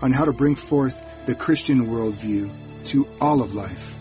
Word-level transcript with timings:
on 0.00 0.12
how 0.12 0.24
to 0.24 0.32
bring 0.32 0.54
forth 0.54 0.96
the 1.26 1.34
Christian 1.34 1.86
worldview 1.86 2.50
to 2.84 3.08
all 3.20 3.42
of 3.42 3.54
life. 3.54 3.98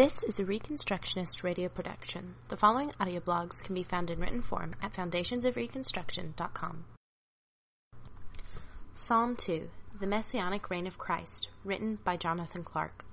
This 0.00 0.22
is 0.22 0.40
a 0.40 0.44
Reconstructionist 0.44 1.42
radio 1.42 1.68
production. 1.68 2.34
The 2.48 2.56
following 2.56 2.90
audio 2.98 3.20
blogs 3.20 3.62
can 3.62 3.74
be 3.74 3.82
found 3.82 4.08
in 4.08 4.18
written 4.18 4.40
form 4.40 4.74
at 4.80 4.94
foundationsofreconstruction.com. 4.94 6.84
Psalm 8.94 9.36
2 9.36 9.68
The 10.00 10.06
Messianic 10.06 10.70
Reign 10.70 10.86
of 10.86 10.96
Christ, 10.96 11.48
written 11.64 11.98
by 12.02 12.16
Jonathan 12.16 12.64
Clark. 12.64 13.04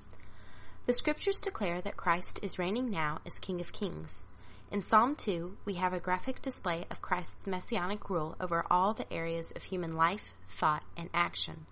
The 0.88 0.94
scriptures 0.94 1.42
declare 1.42 1.82
that 1.82 1.98
Christ 1.98 2.40
is 2.42 2.58
reigning 2.58 2.90
now 2.90 3.20
as 3.26 3.40
King 3.40 3.60
of 3.60 3.74
Kings. 3.74 4.24
In 4.72 4.82
Psalm 4.82 5.18
2, 5.18 5.58
we 5.66 5.74
have 5.74 5.92
a 5.92 6.00
graphic 6.00 6.42
display 6.42 6.86
of 6.90 7.02
Christ's 7.02 7.46
messianic 7.46 8.10
rule 8.10 8.38
over 8.40 8.66
all 8.72 8.94
the 8.94 9.12
areas 9.12 9.52
of 9.54 9.64
human 9.64 9.98
life, 9.98 10.34
thought, 10.48 10.84
and 10.96 11.10
action. 11.14 11.66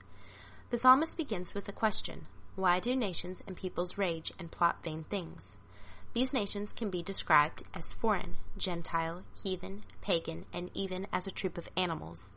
The 0.70 0.78
psalmist 0.78 1.17
begins 1.17 1.53
with 1.53 1.70
a 1.70 1.72
question 1.72 2.25
why 2.58 2.81
do 2.81 2.94
nations 2.94 3.42
and 3.48 3.56
peoples 3.56 3.98
rage 3.98 4.34
and 4.38 4.52
plot 4.52 4.84
vain 4.84 5.06
things? 5.06 5.56
These 6.14 6.34
nations 6.34 6.73
can 6.73 6.90
be 6.90 7.02
described 7.02 7.64
as 7.73 7.94
foreign, 7.94 8.36
Gentile, 8.58 9.23
heathen, 9.34 9.86
pagan, 10.02 10.44
and 10.52 10.70
even 10.73 11.08
as 11.14 11.25
a 11.25 11.31
troop 11.31 11.58
of 11.58 11.70
animals. 11.78 12.34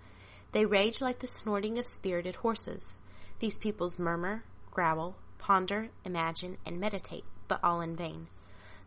They 0.53 0.65
rage 0.65 1.01
like 1.01 1.19
the 1.19 1.27
snorting 1.27 1.77
of 1.77 1.89
spirited 1.89 2.37
horses. 2.37 2.99
These 3.41 3.59
peoples 3.59 3.99
murmur, 3.99 4.45
growl, 4.71 5.17
ponder, 5.39 5.89
imagine, 6.05 6.59
and 6.67 6.79
meditate, 6.79 7.25
but 7.47 7.61
all 7.63 7.81
in 7.81 7.97
vain. 7.97 8.29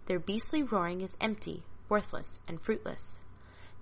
Their 0.05 0.19
beastly 0.19 0.63
roaring 0.63 1.01
is 1.01 1.17
empty, 1.19 1.63
worthless, 1.89 2.39
and 2.47 2.61
fruitless. 2.61 3.19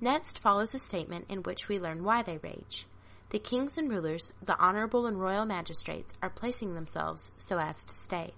Next 0.02 0.40
follows 0.40 0.74
a 0.74 0.80
statement 0.80 1.26
in 1.30 1.44
which 1.44 1.68
we 1.68 1.80
learn 1.80 2.04
why 2.04 2.24
they 2.24 2.38
rage. 2.38 2.88
The 3.32 3.40
kings 3.40 3.78
and 3.78 3.90
rulers, 3.90 4.32
the 4.42 4.58
honorable 4.58 5.06
and 5.06 5.20
royal 5.20 5.46
magistrates, 5.46 6.14
are 6.22 6.30
placing 6.30 6.74
themselves 6.74 7.32
so 7.38 7.60
as 7.60 7.84
to 7.84 7.94
stay. 7.94 8.34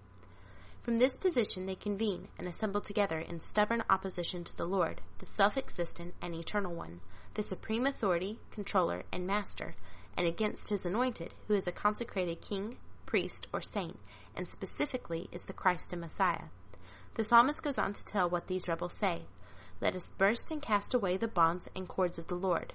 From 0.81 0.97
this 0.97 1.15
position 1.15 1.67
they 1.67 1.75
convene 1.75 2.27
and 2.37 2.47
assemble 2.47 2.81
together 2.81 3.19
in 3.19 3.39
stubborn 3.39 3.83
opposition 3.89 4.43
to 4.43 4.57
the 4.57 4.65
Lord, 4.65 5.01
the 5.19 5.27
self 5.27 5.55
existent 5.55 6.15
and 6.21 6.33
eternal 6.33 6.73
one, 6.73 7.01
the 7.35 7.43
supreme 7.43 7.85
authority, 7.85 8.39
controller, 8.49 9.03
and 9.11 9.27
master, 9.27 9.75
and 10.17 10.25
against 10.25 10.69
his 10.69 10.85
anointed, 10.85 11.35
who 11.47 11.53
is 11.53 11.67
a 11.67 11.71
consecrated 11.71 12.41
king, 12.41 12.77
priest, 13.11 13.45
or 13.51 13.61
saint, 13.61 13.99
and 14.37 14.47
specifically 14.47 15.27
is 15.33 15.43
the 15.43 15.51
Christ 15.51 15.91
and 15.91 15.99
Messiah. 15.99 16.45
The 17.15 17.25
psalmist 17.25 17.61
goes 17.61 17.77
on 17.77 17.91
to 17.91 18.05
tell 18.05 18.29
what 18.29 18.47
these 18.47 18.69
rebels 18.69 18.93
say 18.93 19.23
Let 19.81 19.97
us 19.97 20.13
burst 20.17 20.49
and 20.49 20.61
cast 20.61 20.93
away 20.93 21.17
the 21.17 21.27
bonds 21.27 21.67
and 21.75 21.89
cords 21.89 22.17
of 22.17 22.27
the 22.27 22.35
Lord. 22.35 22.71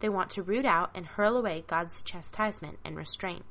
They 0.00 0.08
want 0.08 0.30
to 0.30 0.42
root 0.42 0.64
out 0.64 0.90
and 0.94 1.04
hurl 1.04 1.36
away 1.36 1.64
God's 1.66 2.00
chastisement 2.00 2.78
and 2.82 2.96
restraint. 2.96 3.44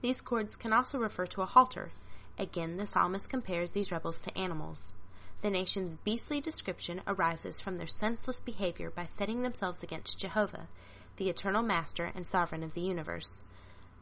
These 0.00 0.22
cords 0.22 0.56
can 0.56 0.72
also 0.72 0.98
refer 0.98 1.26
to 1.26 1.42
a 1.42 1.46
halter. 1.46 1.92
Again, 2.38 2.78
the 2.78 2.86
psalmist 2.86 3.28
compares 3.28 3.72
these 3.72 3.92
rebels 3.92 4.18
to 4.20 4.38
animals. 4.38 4.94
The 5.42 5.50
nation's 5.50 5.98
beastly 5.98 6.40
description 6.40 7.02
arises 7.06 7.60
from 7.60 7.76
their 7.76 7.86
senseless 7.86 8.40
behavior 8.40 8.88
by 8.88 9.04
setting 9.04 9.42
themselves 9.42 9.82
against 9.82 10.18
Jehovah, 10.18 10.68
the 11.16 11.28
eternal 11.28 11.62
master 11.62 12.10
and 12.14 12.26
sovereign 12.26 12.62
of 12.62 12.72
the 12.72 12.80
universe. 12.80 13.42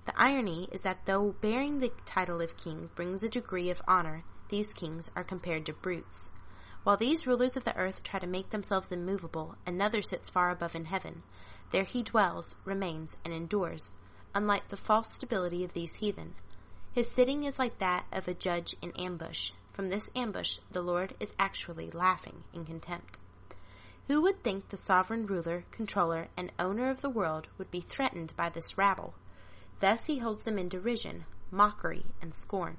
The 0.08 0.18
irony 0.18 0.70
is 0.72 0.80
that 0.80 1.04
though 1.04 1.34
bearing 1.42 1.80
the 1.80 1.92
title 2.06 2.40
of 2.40 2.56
king 2.56 2.88
brings 2.94 3.22
a 3.22 3.28
degree 3.28 3.68
of 3.68 3.82
honor, 3.86 4.24
these 4.48 4.72
kings 4.72 5.10
are 5.14 5.22
compared 5.22 5.66
to 5.66 5.74
brutes. 5.74 6.30
While 6.82 6.96
these 6.96 7.26
rulers 7.26 7.58
of 7.58 7.64
the 7.64 7.76
earth 7.76 8.02
try 8.02 8.18
to 8.18 8.26
make 8.26 8.48
themselves 8.48 8.90
immovable, 8.90 9.56
another 9.66 10.00
sits 10.00 10.30
far 10.30 10.50
above 10.50 10.74
in 10.74 10.86
heaven. 10.86 11.24
There 11.72 11.84
he 11.84 12.02
dwells, 12.02 12.54
remains, 12.64 13.18
and 13.22 13.34
endures, 13.34 13.90
unlike 14.34 14.68
the 14.68 14.78
false 14.78 15.12
stability 15.12 15.62
of 15.62 15.74
these 15.74 15.96
heathen. 15.96 16.36
His 16.94 17.10
sitting 17.10 17.44
is 17.44 17.58
like 17.58 17.78
that 17.78 18.06
of 18.10 18.26
a 18.28 18.32
judge 18.32 18.74
in 18.80 18.92
ambush. 18.92 19.50
From 19.74 19.90
this 19.90 20.08
ambush, 20.16 20.56
the 20.70 20.80
Lord 20.80 21.16
is 21.20 21.34
actually 21.38 21.90
laughing 21.90 22.44
in 22.54 22.64
contempt. 22.64 23.18
Who 24.06 24.22
would 24.22 24.42
think 24.42 24.70
the 24.70 24.78
sovereign 24.78 25.26
ruler, 25.26 25.66
controller, 25.70 26.28
and 26.34 26.50
owner 26.58 26.88
of 26.88 27.02
the 27.02 27.10
world 27.10 27.48
would 27.58 27.70
be 27.70 27.80
threatened 27.82 28.32
by 28.38 28.48
this 28.48 28.78
rabble? 28.78 29.12
Thus 29.80 30.06
he 30.06 30.18
holds 30.18 30.42
them 30.42 30.58
in 30.58 30.68
derision, 30.68 31.24
mockery, 31.50 32.06
and 32.20 32.34
scorn. 32.34 32.78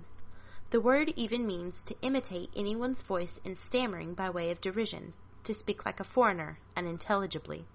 The 0.71 0.81
word 0.81 1.13
even 1.15 1.47
means 1.47 1.81
to 1.83 1.95
imitate 2.01 2.51
anyone's 2.55 3.01
voice 3.01 3.39
in 3.43 3.55
stammering 3.55 4.13
by 4.13 4.29
way 4.29 4.51
of 4.51 4.61
derision, 4.61 5.13
to 5.45 5.53
speak 5.53 5.85
like 5.85 5.99
a 5.99 6.03
foreigner, 6.03 6.59
unintelligibly. 6.75 7.65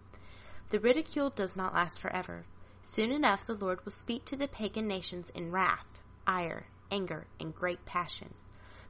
The 0.70 0.80
ridicule 0.80 1.30
does 1.30 1.56
not 1.56 1.74
last 1.74 2.00
forever. 2.00 2.44
Soon 2.82 3.10
enough 3.10 3.46
the 3.46 3.54
Lord 3.54 3.84
will 3.84 3.92
speak 3.92 4.24
to 4.26 4.36
the 4.36 4.46
pagan 4.46 4.86
nations 4.86 5.30
in 5.30 5.50
wrath, 5.50 5.86
ire, 6.26 6.66
anger, 6.90 7.26
and 7.40 7.54
great 7.54 7.84
passion. 7.84 8.34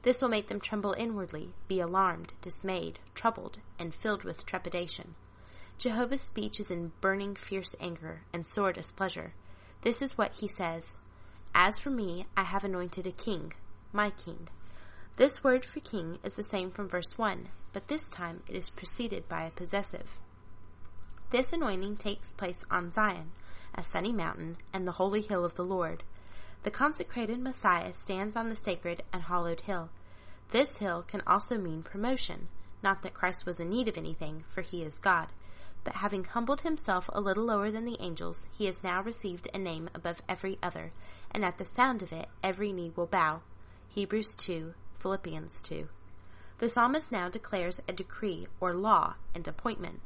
This 0.03 0.21
will 0.21 0.29
make 0.29 0.47
them 0.47 0.59
tremble 0.59 0.93
inwardly, 0.97 1.53
be 1.67 1.79
alarmed, 1.79 2.33
dismayed, 2.41 2.99
troubled, 3.15 3.57
and 3.79 3.95
filled 3.95 4.23
with 4.23 4.45
trepidation. 4.45 5.15
Jehovah's 5.79 6.21
speech 6.21 6.59
is 6.59 6.69
in 6.69 6.91
burning, 7.01 7.35
fierce 7.35 7.75
anger 7.79 8.21
and 8.31 8.45
sore 8.45 8.71
displeasure. 8.71 9.33
This 9.85 10.01
is 10.01 10.17
what 10.17 10.37
he 10.37 10.47
says 10.47 10.97
As 11.53 11.77
for 11.77 11.91
me, 11.91 12.25
I 12.35 12.41
have 12.41 12.63
anointed 12.63 13.05
a 13.05 13.11
king 13.11 13.53
my 13.93 14.09
king. 14.09 14.47
This 15.15 15.43
word 15.43 15.63
for 15.63 15.79
king 15.79 16.17
is 16.23 16.33
the 16.33 16.43
same 16.43 16.71
from 16.71 16.89
verse 16.89 17.19
1, 17.19 17.49
but 17.71 17.87
this 17.87 18.09
time 18.09 18.41
it 18.47 18.55
is 18.55 18.71
preceded 18.71 19.29
by 19.29 19.43
a 19.45 19.51
possessive. 19.51 20.17
This 21.29 21.53
anointing 21.53 21.97
takes 21.97 22.33
place 22.33 22.63
on 22.71 22.89
Zion, 22.89 23.31
a 23.75 23.83
sunny 23.83 24.11
mountain, 24.11 24.57
and 24.73 24.87
the 24.87 24.93
holy 24.93 25.21
hill 25.21 25.45
of 25.45 25.53
the 25.53 25.63
Lord. 25.63 26.01
The 26.63 26.71
consecrated 26.71 27.39
Messiah 27.39 27.93
stands 27.93 28.35
on 28.35 28.49
the 28.49 28.55
sacred 28.55 29.03
and 29.13 29.21
hallowed 29.21 29.61
hill. 29.61 29.89
This 30.49 30.77
hill 30.77 31.03
can 31.07 31.21
also 31.27 31.59
mean 31.59 31.83
promotion, 31.83 32.47
not 32.81 33.03
that 33.03 33.13
Christ 33.13 33.45
was 33.45 33.59
in 33.59 33.69
need 33.69 33.87
of 33.87 33.99
anything, 33.99 34.45
for 34.49 34.61
he 34.61 34.81
is 34.81 34.97
God, 34.97 35.27
but 35.85 35.95
having 35.97 36.25
humbled 36.25 36.61
himself 36.61 37.09
a 37.13 37.21
little 37.21 37.45
lower 37.45 37.71
than 37.71 37.85
the 37.85 38.01
angels, 38.01 38.45
he 38.51 38.65
has 38.65 38.83
now 38.83 39.01
received 39.01 39.47
a 39.53 39.57
name 39.57 39.87
above 39.93 40.21
every 40.27 40.57
other, 40.61 40.91
and 41.31 41.45
at 41.45 41.57
the 41.57 41.63
sound 41.63 42.01
of 42.01 42.11
it 42.11 42.27
every 42.43 42.73
knee 42.73 42.91
will 42.95 43.05
bow, 43.05 43.41
Hebrews 43.89 44.35
2, 44.35 44.73
Philippians 44.99 45.61
2. 45.61 45.87
The 46.57 46.69
psalmist 46.69 47.11
now 47.11 47.29
declares 47.29 47.81
a 47.87 47.93
decree 47.93 48.47
or 48.59 48.73
law 48.73 49.13
and 49.33 49.47
appointment. 49.47 50.01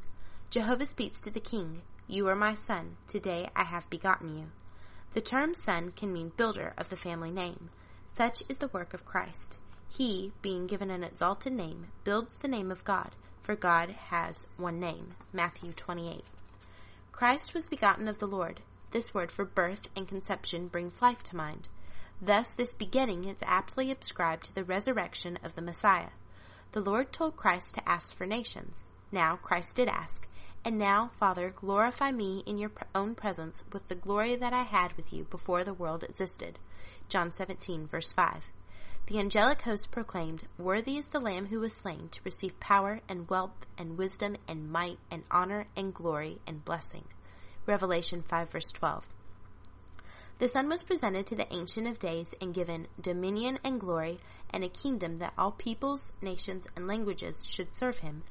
Jehovah 0.50 0.86
speaks 0.86 1.22
to 1.22 1.32
the 1.32 1.40
king, 1.40 1.82
You 2.08 2.28
are 2.28 2.36
my 2.36 2.54
son, 2.54 2.98
today 3.08 3.50
I 3.56 3.64
have 3.64 3.90
begotten 3.90 4.38
you. 4.38 4.48
The 5.14 5.22
term 5.22 5.54
son 5.56 5.94
can 5.96 6.12
mean 6.12 6.34
builder 6.36 6.74
of 6.78 6.90
the 6.90 6.98
family 6.98 7.32
name. 7.32 7.70
Such 8.06 8.44
is 8.50 8.58
the 8.58 8.68
work 8.68 8.94
of 8.94 9.06
Christ. 9.06 9.60
He, 9.88 10.34
being 10.42 10.68
given 10.68 10.92
an 10.92 11.04
exalted 11.04 11.54
name, 11.54 11.88
builds 12.04 12.38
the 12.38 12.48
name 12.48 12.70
of 12.70 12.84
God, 12.84 13.16
for 13.50 13.56
God 13.56 13.90
has 14.12 14.46
one 14.58 14.80
name. 14.80 15.16
Matthew 15.34 15.74
28. 15.74 16.24
Christ 17.12 17.56
was 17.56 17.68
begotten 17.68 18.08
of 18.08 18.20
the 18.20 18.28
Lord. 18.28 18.60
This 18.92 19.12
word 19.12 19.32
for 19.32 19.44
birth 19.44 19.90
and 19.96 20.08
conception 20.08 20.68
brings 20.68 21.02
life 21.02 21.24
to 21.24 21.36
mind. 21.36 21.68
Thus, 22.22 22.52
this 22.52 22.76
beginning 22.76 23.26
is 23.26 23.42
aptly 23.44 23.92
ascribed 23.92 24.44
to 24.44 24.54
the 24.54 24.64
resurrection 24.64 25.40
of 25.44 25.56
the 25.56 25.64
Messiah. 25.64 26.12
The 26.74 26.82
Lord 26.82 27.12
told 27.12 27.38
Christ 27.38 27.74
to 27.74 27.90
ask 27.90 28.16
for 28.16 28.28
nations. 28.28 28.88
Now 29.12 29.38
Christ 29.38 29.76
did 29.76 29.88
ask, 29.88 30.28
and 30.64 30.78
now, 30.78 31.10
Father, 31.20 31.50
glorify 31.50 32.12
me 32.12 32.44
in 32.46 32.60
your 32.60 32.70
own 32.94 33.16
presence 33.16 33.64
with 33.74 33.88
the 33.88 33.96
glory 33.96 34.36
that 34.36 34.54
I 34.54 34.62
had 34.62 34.96
with 34.96 35.12
you 35.12 35.24
before 35.24 35.64
the 35.64 35.74
world 35.74 36.04
existed. 36.04 36.60
John 37.08 37.34
17, 37.34 37.88
verse 37.88 38.12
5. 38.12 38.44
The 39.10 39.18
angelic 39.18 39.64
host 39.64 39.90
proclaimed, 39.90 40.44
Worthy 40.60 40.96
is 40.96 41.08
the 41.08 41.20
Lamb 41.20 41.48
who 41.48 41.62
was 41.62 41.74
slain 41.74 42.10
to 42.10 42.22
receive 42.24 42.60
power 42.60 43.02
and 43.10 43.28
wealth 43.28 43.66
and 43.76 43.98
wisdom 43.98 44.38
and 44.48 44.72
might 44.72 45.00
and 45.10 45.24
honor 45.32 45.66
and 45.76 45.92
glory 45.92 46.38
and 46.46 46.64
blessing. 46.64 47.06
Revelation 47.66 48.22
5, 48.22 48.52
verse 48.52 48.70
12. 48.72 49.08
The 50.38 50.48
Son 50.48 50.70
was 50.70 50.84
presented 50.84 51.26
to 51.26 51.36
the 51.36 51.52
Ancient 51.52 51.88
of 51.88 51.98
Days 51.98 52.36
and 52.40 52.54
given 52.54 52.86
dominion 53.02 53.58
and 53.64 53.80
glory 53.80 54.20
and 54.52 54.64
a 54.64 54.70
kingdom 54.70 55.18
that 55.18 55.34
all 55.40 55.54
peoples, 55.54 56.12
nations, 56.22 56.68
and 56.76 56.86
languages 56.86 57.48
should 57.50 57.74
serve 57.74 57.98
him. 58.00 58.22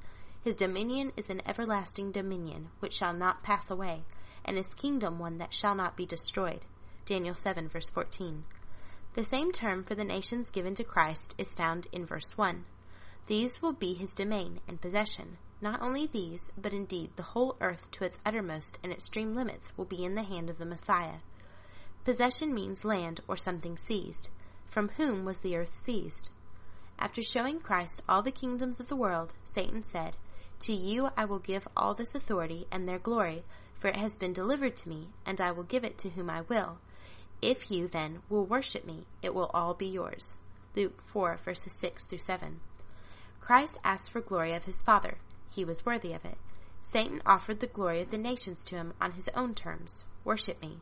His 0.44 0.54
dominion 0.54 1.10
is 1.16 1.28
an 1.28 1.42
everlasting 1.44 2.12
dominion 2.12 2.68
which 2.78 2.94
shall 2.94 3.12
not 3.12 3.42
pass 3.42 3.68
away, 3.68 4.04
and 4.44 4.56
his 4.56 4.74
kingdom 4.74 5.18
one 5.18 5.38
that 5.38 5.52
shall 5.52 5.74
not 5.74 5.96
be 5.96 6.06
destroyed. 6.06 6.66
Daniel 7.04 7.34
7, 7.34 7.68
verse 7.68 7.90
14. 7.90 8.44
The 9.18 9.24
same 9.24 9.50
term 9.50 9.82
for 9.82 9.96
the 9.96 10.04
nations 10.04 10.52
given 10.52 10.76
to 10.76 10.84
Christ 10.84 11.34
is 11.38 11.52
found 11.52 11.88
in 11.90 12.06
verse 12.06 12.38
1. 12.38 12.64
These 13.26 13.60
will 13.60 13.72
be 13.72 13.92
his 13.92 14.14
domain 14.14 14.60
and 14.68 14.80
possession. 14.80 15.38
Not 15.60 15.82
only 15.82 16.06
these, 16.06 16.52
but 16.56 16.72
indeed 16.72 17.10
the 17.16 17.24
whole 17.34 17.56
earth 17.60 17.90
to 17.90 18.04
its 18.04 18.20
uttermost 18.24 18.78
and 18.80 18.92
extreme 18.92 19.34
limits 19.34 19.76
will 19.76 19.86
be 19.86 20.04
in 20.04 20.14
the 20.14 20.22
hand 20.22 20.48
of 20.48 20.58
the 20.58 20.64
Messiah. 20.64 21.16
Possession 22.04 22.54
means 22.54 22.84
land 22.84 23.20
or 23.26 23.36
something 23.36 23.76
seized. 23.76 24.30
From 24.66 24.90
whom 24.90 25.24
was 25.24 25.40
the 25.40 25.56
earth 25.56 25.74
seized? 25.74 26.28
After 26.96 27.20
showing 27.20 27.58
Christ 27.58 28.02
all 28.08 28.22
the 28.22 28.30
kingdoms 28.30 28.78
of 28.78 28.86
the 28.86 28.94
world, 28.94 29.34
Satan 29.44 29.82
said, 29.82 30.16
To 30.60 30.72
you 30.72 31.08
I 31.16 31.24
will 31.24 31.40
give 31.40 31.66
all 31.76 31.92
this 31.92 32.14
authority 32.14 32.68
and 32.70 32.86
their 32.86 33.00
glory, 33.00 33.42
for 33.80 33.88
it 33.88 33.96
has 33.96 34.14
been 34.14 34.32
delivered 34.32 34.76
to 34.76 34.88
me, 34.88 35.08
and 35.26 35.40
I 35.40 35.50
will 35.50 35.64
give 35.64 35.82
it 35.82 35.98
to 35.98 36.10
whom 36.10 36.30
I 36.30 36.42
will. 36.42 36.78
If 37.40 37.70
you, 37.70 37.86
then, 37.88 38.22
will 38.28 38.44
worship 38.44 38.84
me, 38.84 39.06
it 39.22 39.34
will 39.34 39.50
all 39.54 39.74
be 39.74 39.86
yours. 39.86 40.38
Luke 40.74 41.00
4, 41.06 41.38
verses 41.44 41.72
6 41.78 42.04
through 42.04 42.18
7. 42.18 42.60
Christ 43.40 43.78
asked 43.84 44.10
for 44.10 44.20
glory 44.20 44.52
of 44.54 44.64
his 44.64 44.82
Father. 44.82 45.18
He 45.48 45.64
was 45.64 45.86
worthy 45.86 46.12
of 46.12 46.24
it. 46.24 46.38
Satan 46.82 47.22
offered 47.26 47.60
the 47.60 47.66
glory 47.66 48.00
of 48.00 48.10
the 48.10 48.18
nations 48.18 48.64
to 48.64 48.76
him 48.76 48.94
on 49.00 49.12
his 49.12 49.28
own 49.34 49.54
terms. 49.54 50.04
Worship 50.24 50.60
me. 50.60 50.78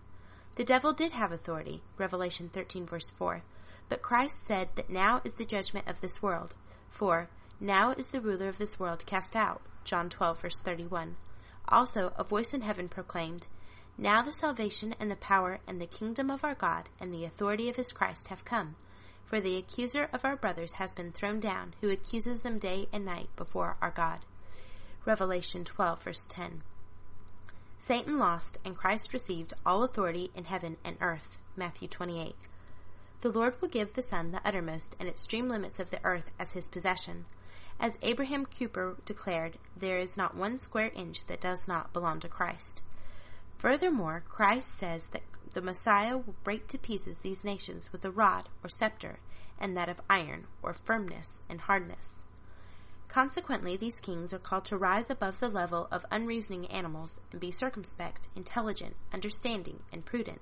The 0.56 0.64
devil 0.64 0.92
did 0.92 1.12
have 1.12 1.32
authority, 1.32 1.82
Revelation 1.98 2.48
13, 2.48 2.86
verse 2.86 3.10
4, 3.10 3.42
but 3.88 4.02
Christ 4.02 4.46
said 4.46 4.70
that 4.74 4.88
now 4.90 5.20
is 5.24 5.34
the 5.34 5.44
judgment 5.44 5.86
of 5.86 6.00
this 6.00 6.22
world. 6.22 6.54
For, 6.88 7.28
now 7.60 7.92
is 7.92 8.08
the 8.08 8.20
ruler 8.20 8.48
of 8.48 8.58
this 8.58 8.80
world 8.80 9.04
cast 9.04 9.36
out, 9.36 9.60
John 9.84 10.08
12, 10.08 10.40
verse 10.40 10.60
31. 10.60 11.16
Also, 11.68 12.12
a 12.16 12.24
voice 12.24 12.54
in 12.54 12.62
heaven 12.62 12.88
proclaimed, 12.88 13.48
Now 13.98 14.22
the 14.22 14.32
salvation 14.32 14.94
and 15.00 15.10
the 15.10 15.16
power 15.16 15.60
and 15.66 15.80
the 15.80 15.86
kingdom 15.86 16.30
of 16.30 16.44
our 16.44 16.54
God 16.54 16.90
and 17.00 17.12
the 17.12 17.24
authority 17.24 17.70
of 17.70 17.76
his 17.76 17.92
Christ 17.92 18.28
have 18.28 18.44
come. 18.44 18.76
For 19.24 19.40
the 19.40 19.56
accuser 19.56 20.08
of 20.12 20.24
our 20.24 20.36
brothers 20.36 20.72
has 20.72 20.92
been 20.92 21.12
thrown 21.12 21.40
down, 21.40 21.74
who 21.80 21.90
accuses 21.90 22.40
them 22.40 22.58
day 22.58 22.88
and 22.92 23.04
night 23.04 23.28
before 23.36 23.76
our 23.80 23.90
God. 23.90 24.20
Revelation 25.04 25.64
12, 25.64 26.02
verse 26.02 26.26
10. 26.28 26.62
Satan 27.78 28.18
lost, 28.18 28.58
and 28.64 28.76
Christ 28.76 29.12
received 29.12 29.54
all 29.64 29.82
authority 29.82 30.30
in 30.34 30.44
heaven 30.44 30.76
and 30.84 30.96
earth. 31.00 31.38
Matthew 31.56 31.88
28. 31.88 32.34
The 33.22 33.30
Lord 33.30 33.60
will 33.60 33.68
give 33.68 33.94
the 33.94 34.02
Son 34.02 34.30
the 34.30 34.46
uttermost 34.46 34.94
and 35.00 35.08
extreme 35.08 35.48
limits 35.48 35.80
of 35.80 35.90
the 35.90 36.04
earth 36.04 36.30
as 36.38 36.52
his 36.52 36.68
possession. 36.68 37.24
As 37.80 37.98
Abraham 38.02 38.46
Kuyper 38.46 38.96
declared, 39.04 39.58
there 39.76 39.98
is 39.98 40.16
not 40.16 40.36
one 40.36 40.58
square 40.58 40.92
inch 40.94 41.26
that 41.26 41.40
does 41.40 41.66
not 41.66 41.92
belong 41.92 42.20
to 42.20 42.28
Christ. 42.28 42.82
Furthermore, 43.58 44.22
Christ 44.28 44.78
says 44.78 45.04
that 45.12 45.22
the 45.54 45.62
Messiah 45.62 46.18
will 46.18 46.36
break 46.44 46.68
to 46.68 46.78
pieces 46.78 47.18
these 47.18 47.44
nations 47.44 47.90
with 47.92 48.04
a 48.04 48.10
rod 48.10 48.48
or 48.62 48.68
scepter, 48.68 49.18
and 49.58 49.76
that 49.76 49.88
of 49.88 50.00
iron, 50.10 50.46
or 50.62 50.74
firmness 50.74 51.40
and 51.48 51.62
hardness. 51.62 52.22
Consequently, 53.08 53.76
these 53.76 54.00
kings 54.00 54.34
are 54.34 54.38
called 54.38 54.66
to 54.66 54.76
rise 54.76 55.08
above 55.08 55.40
the 55.40 55.48
level 55.48 55.88
of 55.90 56.04
unreasoning 56.10 56.66
animals 56.66 57.18
and 57.32 57.40
be 57.40 57.50
circumspect, 57.50 58.28
intelligent, 58.36 58.96
understanding, 59.12 59.82
and 59.90 60.04
prudent. 60.04 60.40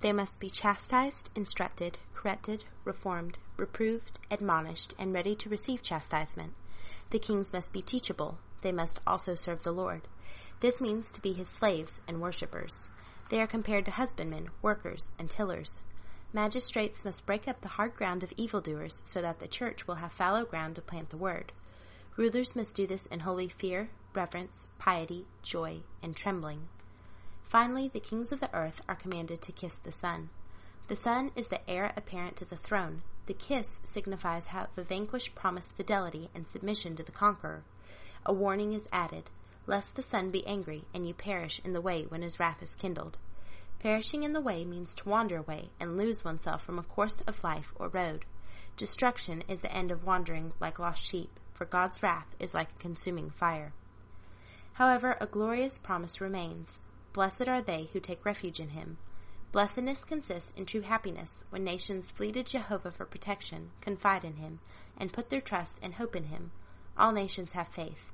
They 0.00 0.12
must 0.12 0.38
be 0.38 0.50
chastised, 0.50 1.30
instructed, 1.34 1.98
corrected, 2.14 2.64
reformed, 2.84 3.38
reproved, 3.56 4.20
admonished, 4.30 4.94
and 4.98 5.12
ready 5.12 5.34
to 5.34 5.48
receive 5.48 5.82
chastisement. 5.82 6.54
The 7.10 7.18
kings 7.18 7.52
must 7.52 7.72
be 7.72 7.82
teachable. 7.82 8.38
They 8.62 8.72
must 8.72 9.00
also 9.06 9.34
serve 9.34 9.62
the 9.62 9.72
Lord. 9.72 10.02
This 10.60 10.80
means 10.80 11.12
to 11.12 11.20
be 11.20 11.32
his 11.32 11.48
slaves 11.48 12.00
and 12.08 12.20
worshippers. 12.20 12.88
They 13.30 13.40
are 13.40 13.46
compared 13.46 13.84
to 13.86 13.92
husbandmen, 13.92 14.48
workers, 14.62 15.10
and 15.18 15.30
tillers. 15.30 15.80
Magistrates 16.32 17.04
must 17.04 17.26
break 17.26 17.46
up 17.46 17.60
the 17.60 17.68
hard 17.68 17.94
ground 17.94 18.22
of 18.22 18.32
evildoers 18.36 19.00
so 19.04 19.22
that 19.22 19.38
the 19.38 19.48
church 19.48 19.86
will 19.86 19.96
have 19.96 20.12
fallow 20.12 20.44
ground 20.44 20.76
to 20.76 20.82
plant 20.82 21.10
the 21.10 21.16
word. 21.16 21.52
Rulers 22.16 22.56
must 22.56 22.74
do 22.74 22.86
this 22.86 23.06
in 23.06 23.20
holy 23.20 23.48
fear, 23.48 23.90
reverence, 24.14 24.66
piety, 24.78 25.26
joy, 25.42 25.80
and 26.02 26.16
trembling. 26.16 26.68
Finally, 27.48 27.88
the 27.88 28.00
kings 28.00 28.32
of 28.32 28.40
the 28.40 28.54
earth 28.54 28.82
are 28.88 28.96
commanded 28.96 29.40
to 29.40 29.52
kiss 29.52 29.78
the 29.78 29.92
Son. 29.92 30.28
The 30.88 30.96
Son 30.96 31.30
is 31.36 31.48
the 31.48 31.70
heir 31.70 31.92
apparent 31.96 32.36
to 32.36 32.44
the 32.44 32.56
throne. 32.56 33.02
The 33.26 33.34
kiss 33.34 33.80
signifies 33.84 34.48
how 34.48 34.66
the 34.74 34.82
vanquished 34.82 35.34
promise 35.34 35.72
fidelity 35.72 36.28
and 36.34 36.46
submission 36.46 36.96
to 36.96 37.02
the 37.02 37.12
conqueror. 37.12 37.62
A 38.28 38.34
warning 38.34 38.74
is 38.74 38.86
added, 38.92 39.30
lest 39.66 39.96
the 39.96 40.02
Son 40.02 40.30
be 40.30 40.46
angry 40.46 40.84
and 40.92 41.08
you 41.08 41.14
perish 41.14 41.62
in 41.64 41.72
the 41.72 41.80
way 41.80 42.02
when 42.02 42.20
his 42.20 42.38
wrath 42.38 42.62
is 42.62 42.74
kindled. 42.74 43.16
Perishing 43.78 44.22
in 44.22 44.34
the 44.34 44.40
way 44.42 44.66
means 44.66 44.94
to 44.96 45.08
wander 45.08 45.38
away 45.38 45.70
and 45.80 45.96
lose 45.96 46.26
oneself 46.26 46.62
from 46.62 46.78
a 46.78 46.82
course 46.82 47.22
of 47.26 47.42
life 47.42 47.72
or 47.76 47.88
road. 47.88 48.26
Destruction 48.76 49.42
is 49.48 49.62
the 49.62 49.72
end 49.72 49.90
of 49.90 50.04
wandering 50.04 50.52
like 50.60 50.78
lost 50.78 51.02
sheep, 51.02 51.40
for 51.54 51.64
God's 51.64 52.02
wrath 52.02 52.26
is 52.38 52.52
like 52.52 52.68
a 52.70 52.82
consuming 52.82 53.30
fire. 53.30 53.72
However, 54.74 55.16
a 55.22 55.26
glorious 55.26 55.78
promise 55.78 56.20
remains. 56.20 56.80
Blessed 57.14 57.48
are 57.48 57.62
they 57.62 57.88
who 57.94 57.98
take 57.98 58.26
refuge 58.26 58.60
in 58.60 58.68
him. 58.68 58.98
Blessedness 59.52 60.04
consists 60.04 60.52
in 60.54 60.66
true 60.66 60.82
happiness 60.82 61.44
when 61.48 61.64
nations 61.64 62.10
flee 62.10 62.32
to 62.32 62.42
Jehovah 62.42 62.90
for 62.90 63.06
protection, 63.06 63.70
confide 63.80 64.22
in 64.22 64.36
him, 64.36 64.60
and 64.98 65.14
put 65.14 65.30
their 65.30 65.40
trust 65.40 65.80
and 65.82 65.94
hope 65.94 66.14
in 66.14 66.24
him. 66.24 66.50
All 66.94 67.12
nations 67.12 67.52
have 67.52 67.68
faith. 67.68 68.12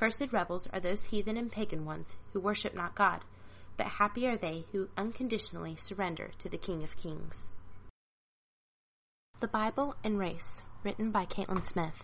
Cursed 0.00 0.32
rebels 0.32 0.66
are 0.68 0.80
those 0.80 1.04
heathen 1.04 1.36
and 1.36 1.52
pagan 1.52 1.84
ones 1.84 2.16
who 2.32 2.40
worship 2.40 2.74
not 2.74 2.94
God, 2.94 3.22
but 3.76 3.86
happy 3.86 4.26
are 4.26 4.38
they 4.38 4.64
who 4.72 4.88
unconditionally 4.96 5.76
surrender 5.76 6.30
to 6.38 6.48
the 6.48 6.56
King 6.56 6.82
of 6.82 6.96
Kings. 6.96 7.52
The 9.40 9.48
Bible 9.48 9.96
and 10.02 10.18
Race, 10.18 10.62
written 10.82 11.10
by 11.10 11.26
Caitlin 11.26 11.62
Smith. 11.66 12.02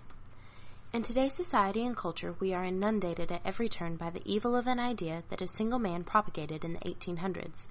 In 0.92 1.00
today's 1.00 1.32
society 1.32 1.86
and 1.86 1.96
culture, 1.96 2.34
we 2.38 2.52
are 2.52 2.64
inundated 2.64 3.32
at 3.32 3.40
every 3.46 3.70
turn 3.70 3.96
by 3.96 4.10
the 4.10 4.20
evil 4.30 4.54
of 4.54 4.66
an 4.66 4.78
idea 4.78 5.22
that 5.30 5.40
a 5.40 5.48
single 5.48 5.78
man 5.78 6.04
propagated 6.04 6.66
in 6.66 6.74
the 6.74 6.80
1800s. 6.80 7.64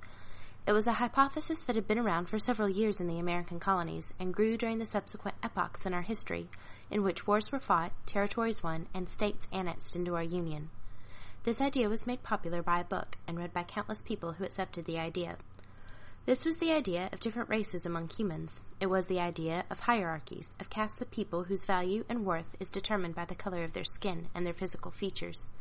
It 0.68 0.74
was 0.74 0.88
a 0.88 0.94
hypothesis 0.94 1.62
that 1.62 1.76
had 1.76 1.88
been 1.88 2.00
around 2.00 2.28
for 2.28 2.40
several 2.40 2.68
years 2.68 3.00
in 3.00 3.08
the 3.08 3.20
American 3.20 3.60
colonies 3.60 4.16
and 4.20 4.34
grew 4.34 4.58
during 4.58 4.80
the 4.80 4.86
subsequent 4.86 5.38
epochs 5.44 5.86
in 5.86 5.94
our 5.94 6.02
history, 6.02 6.50
in 6.90 7.04
which 7.04 7.28
wars 7.28 7.52
were 7.52 7.60
fought, 7.60 7.92
territories 8.08 8.64
won, 8.64 8.88
and 8.92 9.08
states 9.08 9.48
annexed 9.52 9.96
into 9.96 10.16
our 10.16 10.24
Union. 10.24 10.72
This 11.44 11.62
idea 11.62 11.88
was 11.88 12.08
made 12.08 12.24
popular 12.24 12.64
by 12.64 12.80
a 12.80 12.84
book 12.84 13.16
and 13.28 13.38
read 13.38 13.54
by 13.54 13.62
countless 13.62 14.02
people 14.02 14.32
who 14.34 14.44
accepted 14.44 14.86
the 14.86 14.98
idea. 14.98 15.38
This 16.26 16.44
was 16.44 16.58
the 16.58 16.72
idea 16.72 17.10
of 17.14 17.20
different 17.20 17.50
races 17.50 17.86
among 17.86 18.10
humans. 18.10 18.62
It 18.80 18.88
was 18.88 19.06
the 19.06 19.20
idea 19.20 19.66
of 19.70 19.82
hierarchies, 19.82 20.56
of 20.60 20.72
castes 20.72 21.00
of 21.00 21.12
people 21.12 21.44
whose 21.44 21.66
value 21.66 22.06
and 22.10 22.26
worth 22.26 22.58
is 22.60 22.70
determined 22.70 23.14
by 23.14 23.26
the 23.26 23.36
color 23.36 23.64
of 23.64 23.74
their 23.74 23.84
skin 23.84 24.30
and 24.34 24.48
their 24.48 24.54
physical 24.56 24.90
features. 24.90 25.52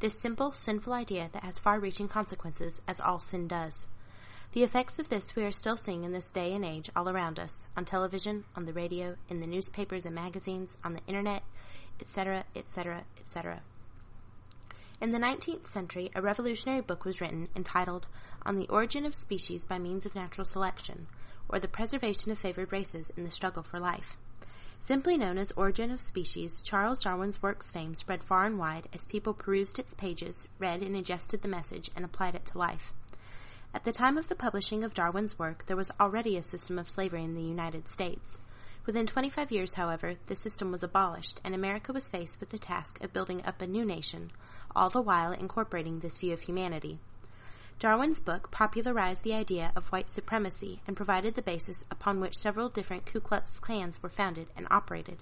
This 0.00 0.18
simple, 0.18 0.52
sinful 0.52 0.94
idea 0.94 1.28
that 1.34 1.44
has 1.44 1.58
far 1.58 1.78
reaching 1.78 2.08
consequences, 2.08 2.80
as 2.88 3.02
all 3.02 3.20
sin 3.20 3.46
does. 3.46 3.86
The 4.52 4.62
effects 4.62 4.98
of 4.98 5.08
this 5.08 5.36
we 5.36 5.44
are 5.44 5.52
still 5.52 5.76
seeing 5.76 6.04
in 6.04 6.12
this 6.12 6.30
day 6.30 6.54
and 6.54 6.64
age 6.64 6.90
all 6.96 7.08
around 7.08 7.38
us, 7.38 7.66
on 7.76 7.84
television, 7.84 8.44
on 8.54 8.64
the 8.64 8.72
radio, 8.72 9.16
in 9.28 9.40
the 9.40 9.46
newspapers 9.46 10.06
and 10.06 10.14
magazines, 10.14 10.76
on 10.82 10.94
the 10.94 11.04
internet, 11.06 11.42
etc., 12.00 12.44
etc., 12.54 13.04
etc. 13.18 13.60
In 14.98 15.10
the 15.10 15.18
19th 15.18 15.66
century, 15.66 16.10
a 16.14 16.22
revolutionary 16.22 16.80
book 16.80 17.04
was 17.04 17.20
written 17.20 17.48
entitled 17.54 18.06
On 18.46 18.56
the 18.56 18.68
Origin 18.68 19.04
of 19.04 19.14
Species 19.14 19.62
by 19.62 19.78
Means 19.78 20.06
of 20.06 20.14
Natural 20.14 20.46
Selection, 20.46 21.06
or 21.50 21.58
the 21.58 21.68
Preservation 21.68 22.32
of 22.32 22.38
Favored 22.38 22.72
Races 22.72 23.12
in 23.14 23.24
the 23.24 23.30
Struggle 23.30 23.62
for 23.62 23.78
Life. 23.78 24.16
Simply 24.80 25.18
known 25.18 25.36
as 25.36 25.52
Origin 25.52 25.90
of 25.90 26.00
Species, 26.00 26.62
Charles 26.62 27.02
Darwin's 27.02 27.42
work's 27.42 27.70
fame 27.70 27.94
spread 27.94 28.22
far 28.22 28.46
and 28.46 28.58
wide 28.58 28.88
as 28.94 29.04
people 29.04 29.34
perused 29.34 29.78
its 29.78 29.92
pages, 29.92 30.46
read 30.58 30.80
and 30.82 30.96
ingested 30.96 31.42
the 31.42 31.48
message, 31.48 31.90
and 31.94 32.04
applied 32.04 32.34
it 32.34 32.46
to 32.46 32.58
life. 32.58 32.94
At 33.74 33.84
the 33.84 33.92
time 33.92 34.16
of 34.16 34.28
the 34.28 34.34
publishing 34.34 34.84
of 34.84 34.94
Darwin's 34.94 35.38
work, 35.38 35.66
there 35.66 35.76
was 35.76 35.90
already 36.00 36.36
a 36.36 36.42
system 36.42 36.78
of 36.78 36.88
slavery 36.88 37.24
in 37.24 37.34
the 37.34 37.42
United 37.42 37.88
States. 37.88 38.38
Within 38.86 39.06
25 39.06 39.50
years, 39.50 39.74
however, 39.74 40.14
the 40.26 40.36
system 40.36 40.70
was 40.70 40.82
abolished, 40.82 41.40
and 41.42 41.54
America 41.54 41.92
was 41.92 42.08
faced 42.08 42.38
with 42.38 42.50
the 42.50 42.58
task 42.58 43.00
of 43.02 43.12
building 43.12 43.44
up 43.44 43.60
a 43.60 43.66
new 43.66 43.84
nation, 43.84 44.30
all 44.74 44.90
the 44.90 45.02
while 45.02 45.32
incorporating 45.32 45.98
this 45.98 46.18
view 46.18 46.32
of 46.32 46.40
humanity. 46.40 47.00
Darwin's 47.78 48.20
book 48.20 48.50
popularized 48.50 49.22
the 49.22 49.34
idea 49.34 49.72
of 49.76 49.88
white 49.88 50.08
supremacy 50.08 50.80
and 50.86 50.96
provided 50.96 51.34
the 51.34 51.42
basis 51.42 51.84
upon 51.90 52.20
which 52.20 52.38
several 52.38 52.70
different 52.70 53.04
Ku 53.04 53.20
Klux 53.20 53.58
Klans 53.58 54.02
were 54.02 54.08
founded 54.08 54.48
and 54.56 54.66
operated. 54.70 55.18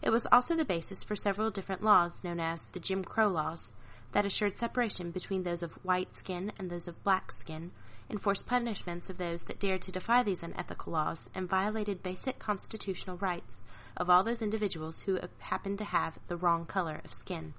It 0.00 0.10
was 0.10 0.26
also 0.30 0.54
the 0.54 0.64
basis 0.64 1.02
for 1.02 1.16
several 1.16 1.50
different 1.50 1.82
laws 1.82 2.22
known 2.22 2.38
as 2.38 2.66
the 2.66 2.78
Jim 2.78 3.02
Crow 3.02 3.28
laws, 3.28 3.72
that 4.12 4.26
assured 4.26 4.56
separation 4.56 5.10
between 5.10 5.42
those 5.42 5.62
of 5.62 5.72
white 5.84 6.14
skin 6.14 6.52
and 6.58 6.70
those 6.70 6.88
of 6.88 7.02
black 7.04 7.30
skin, 7.32 7.70
enforced 8.10 8.46
punishments 8.46 9.10
of 9.10 9.18
those 9.18 9.42
that 9.42 9.60
dared 9.60 9.82
to 9.82 9.92
defy 9.92 10.22
these 10.22 10.42
unethical 10.42 10.92
laws, 10.92 11.28
and 11.34 11.48
violated 11.48 12.02
basic 12.02 12.38
constitutional 12.38 13.16
rights 13.18 13.60
of 13.96 14.08
all 14.08 14.24
those 14.24 14.42
individuals 14.42 15.00
who 15.00 15.18
happened 15.38 15.78
to 15.78 15.84
have 15.84 16.18
the 16.28 16.36
wrong 16.36 16.64
color 16.64 17.00
of 17.04 17.12
skin. 17.12 17.52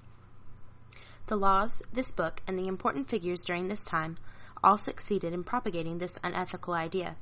The 1.27 1.35
laws, 1.35 1.81
this 1.93 2.09
book, 2.09 2.41
and 2.47 2.57
the 2.57 2.67
important 2.67 3.09
figures 3.09 3.41
during 3.45 3.67
this 3.67 3.83
time 3.83 4.17
all 4.63 4.77
succeeded 4.77 5.33
in 5.33 5.43
propagating 5.43 5.99
this 5.99 6.17
unethical 6.23 6.73
idea. 6.73 7.15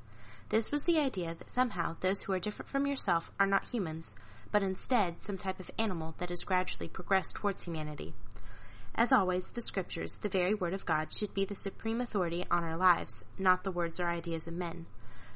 This 0.50 0.72
was 0.72 0.84
the 0.84 0.98
idea 0.98 1.36
that 1.36 1.52
somehow 1.52 1.98
those 2.00 2.22
who 2.22 2.32
are 2.32 2.40
different 2.40 2.70
from 2.70 2.88
yourself 2.88 3.32
are 3.38 3.46
not 3.46 3.68
humans, 3.68 4.14
but 4.50 4.64
instead 4.64 5.22
some 5.22 5.38
type 5.38 5.60
of 5.60 5.70
animal 5.78 6.16
that 6.20 6.30
has 6.30 6.44
gradually 6.44 6.88
progressed 6.88 7.36
towards 7.36 7.64
humanity. 7.64 8.14
As 9.00 9.12
always, 9.12 9.52
the 9.52 9.62
Scriptures, 9.62 10.12
the 10.22 10.30
very 10.30 10.56
Word 10.56 10.74
of 10.74 10.88
God, 10.88 11.14
should 11.14 11.32
be 11.36 11.46
the 11.46 11.54
supreme 11.54 12.02
authority 12.02 12.44
on 12.50 12.64
our 12.64 12.76
lives, 12.76 13.24
not 13.38 13.64
the 13.64 13.72
words 13.72 14.00
or 14.00 14.08
ideas 14.08 14.48
of 14.48 14.56
men. 14.56 14.88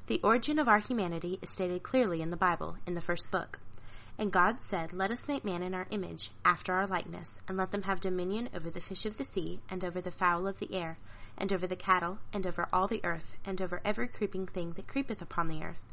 The 0.07 0.19
origin 0.23 0.57
of 0.57 0.67
our 0.67 0.79
humanity 0.79 1.37
is 1.43 1.51
stated 1.51 1.83
clearly 1.83 2.23
in 2.23 2.31
the 2.31 2.37
Bible, 2.37 2.77
in 2.87 2.95
the 2.95 3.01
first 3.01 3.29
book. 3.29 3.59
And 4.17 4.31
God 4.31 4.63
said, 4.63 4.93
Let 4.93 5.11
us 5.11 5.27
make 5.27 5.45
man 5.45 5.61
in 5.61 5.75
our 5.75 5.85
image, 5.91 6.31
after 6.43 6.73
our 6.73 6.87
likeness, 6.87 7.37
and 7.47 7.55
let 7.55 7.69
them 7.69 7.83
have 7.83 7.99
dominion 7.99 8.49
over 8.55 8.71
the 8.71 8.81
fish 8.81 9.05
of 9.05 9.17
the 9.17 9.25
sea, 9.25 9.59
and 9.69 9.85
over 9.85 10.01
the 10.01 10.09
fowl 10.09 10.47
of 10.47 10.57
the 10.57 10.73
air, 10.73 10.97
and 11.37 11.53
over 11.53 11.67
the 11.67 11.75
cattle, 11.75 12.17
and 12.33 12.47
over 12.47 12.67
all 12.73 12.87
the 12.87 13.05
earth, 13.05 13.37
and 13.45 13.61
over 13.61 13.79
every 13.85 14.07
creeping 14.07 14.47
thing 14.47 14.73
that 14.73 14.87
creepeth 14.87 15.21
upon 15.21 15.47
the 15.47 15.63
earth. 15.63 15.83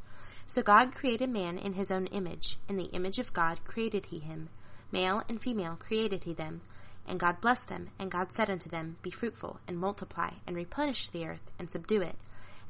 So 0.46 0.62
God 0.62 0.94
created 0.94 1.28
man 1.28 1.58
in 1.58 1.74
his 1.74 1.90
own 1.90 2.06
image. 2.06 2.56
In 2.66 2.78
the 2.78 2.90
image 2.94 3.18
of 3.18 3.34
God 3.34 3.62
created 3.64 4.06
he 4.06 4.20
him. 4.20 4.48
Male 4.90 5.22
and 5.28 5.38
female 5.38 5.76
created 5.76 6.24
he 6.24 6.32
them. 6.32 6.62
And 7.08 7.18
God 7.18 7.40
blessed 7.40 7.68
them, 7.68 7.88
and 7.98 8.10
God 8.10 8.32
said 8.32 8.50
unto 8.50 8.68
them, 8.68 8.98
Be 9.00 9.10
fruitful, 9.10 9.60
and 9.66 9.78
multiply, 9.78 10.34
and 10.46 10.54
replenish 10.54 11.08
the 11.08 11.24
earth, 11.24 11.50
and 11.58 11.70
subdue 11.70 12.02
it, 12.02 12.16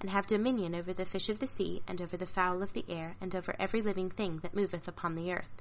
and 0.01 0.11
have 0.11 0.29
dominion 0.29 0.77
over 0.77 0.93
the 0.93 1.05
fish 1.05 1.29
of 1.29 1.41
the 1.41 1.49
sea, 1.49 1.83
and 1.89 2.01
over 2.01 2.17
the 2.17 2.25
fowl 2.25 2.63
of 2.63 2.73
the 2.73 2.85
air, 2.89 3.17
and 3.21 3.35
over 3.35 3.57
every 3.59 3.83
living 3.83 4.11
thing 4.11 4.39
that 4.45 4.55
moveth 4.55 4.87
upon 4.87 5.17
the 5.17 5.33
earth. 5.33 5.61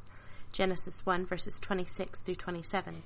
Genesis 0.52 1.06
1 1.06 1.26
verses 1.26 1.60
26 1.60 2.22
through 2.22 2.36
27. 2.36 3.02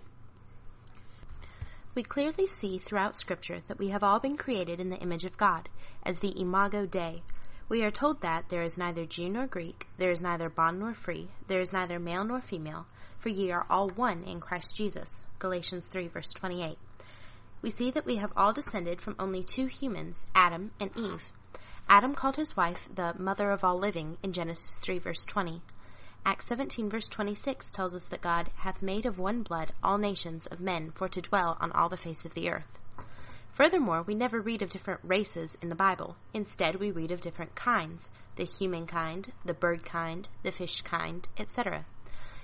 We 1.95 2.03
clearly 2.03 2.47
see 2.47 2.77
throughout 2.77 3.15
Scripture 3.15 3.61
that 3.67 3.79
we 3.79 3.89
have 3.89 4.03
all 4.03 4.19
been 4.19 4.37
created 4.37 4.81
in 4.81 4.89
the 4.89 4.99
image 4.99 5.23
of 5.23 5.37
God, 5.37 5.69
as 6.03 6.19
the 6.19 6.37
imago 6.39 6.85
Dei. 6.85 7.23
We 7.69 7.83
are 7.83 7.91
told 7.91 8.19
that 8.21 8.49
there 8.49 8.63
is 8.63 8.77
neither 8.77 9.05
Jew 9.05 9.29
nor 9.29 9.47
Greek, 9.47 9.87
there 9.97 10.11
is 10.11 10.21
neither 10.21 10.49
bond 10.49 10.79
nor 10.79 10.93
free, 10.93 11.29
there 11.47 11.61
is 11.61 11.71
neither 11.71 11.97
male 11.97 12.25
nor 12.25 12.41
female, 12.41 12.87
for 13.17 13.29
ye 13.29 13.51
are 13.51 13.65
all 13.69 13.89
one 13.89 14.23
in 14.23 14.41
Christ 14.41 14.75
Jesus. 14.75 15.23
Galatians 15.41 15.87
3 15.87 16.07
verse 16.07 16.31
28 16.31 16.77
we 17.61 17.69
see 17.69 17.91
that 17.91 18.05
we 18.05 18.15
have 18.15 18.33
all 18.35 18.53
descended 18.53 18.99
from 19.01 19.15
only 19.19 19.43
two 19.43 19.67
humans, 19.67 20.25
Adam 20.33 20.71
and 20.79 20.89
Eve. 20.97 21.31
Adam 21.87 22.15
called 22.15 22.35
his 22.35 22.57
wife 22.57 22.89
the 22.93 23.13
mother 23.19 23.51
of 23.51 23.63
all 23.63 23.77
living 23.77 24.17
in 24.23 24.33
Genesis 24.33 24.79
3 24.79 24.97
verse 24.97 25.23
20. 25.25 25.61
Acts 26.25 26.47
17 26.47 26.89
verse 26.89 27.07
26 27.07 27.67
tells 27.71 27.93
us 27.93 28.07
that 28.07 28.21
God 28.21 28.49
hath 28.57 28.81
made 28.81 29.05
of 29.05 29.19
one 29.19 29.43
blood 29.43 29.73
all 29.83 29.97
nations 29.97 30.47
of 30.47 30.59
men 30.59 30.91
for 30.91 31.07
to 31.09 31.21
dwell 31.21 31.57
on 31.59 31.71
all 31.71 31.89
the 31.89 31.97
face 31.97 32.25
of 32.25 32.33
the 32.33 32.49
earth. 32.49 32.79
Furthermore, 33.51 34.01
we 34.01 34.15
never 34.15 34.39
read 34.39 34.61
of 34.61 34.69
different 34.69 35.01
races 35.03 35.57
in 35.61 35.69
the 35.69 35.75
Bible. 35.75 36.15
Instead, 36.33 36.77
we 36.77 36.89
read 36.89 37.11
of 37.11 37.21
different 37.21 37.53
kinds 37.53 38.09
the 38.37 38.45
human 38.45 38.87
kind, 38.87 39.33
the 39.45 39.53
bird 39.53 39.83
kind, 39.83 40.29
the 40.41 40.51
fish 40.51 40.81
kind, 40.81 41.27
etc. 41.37 41.85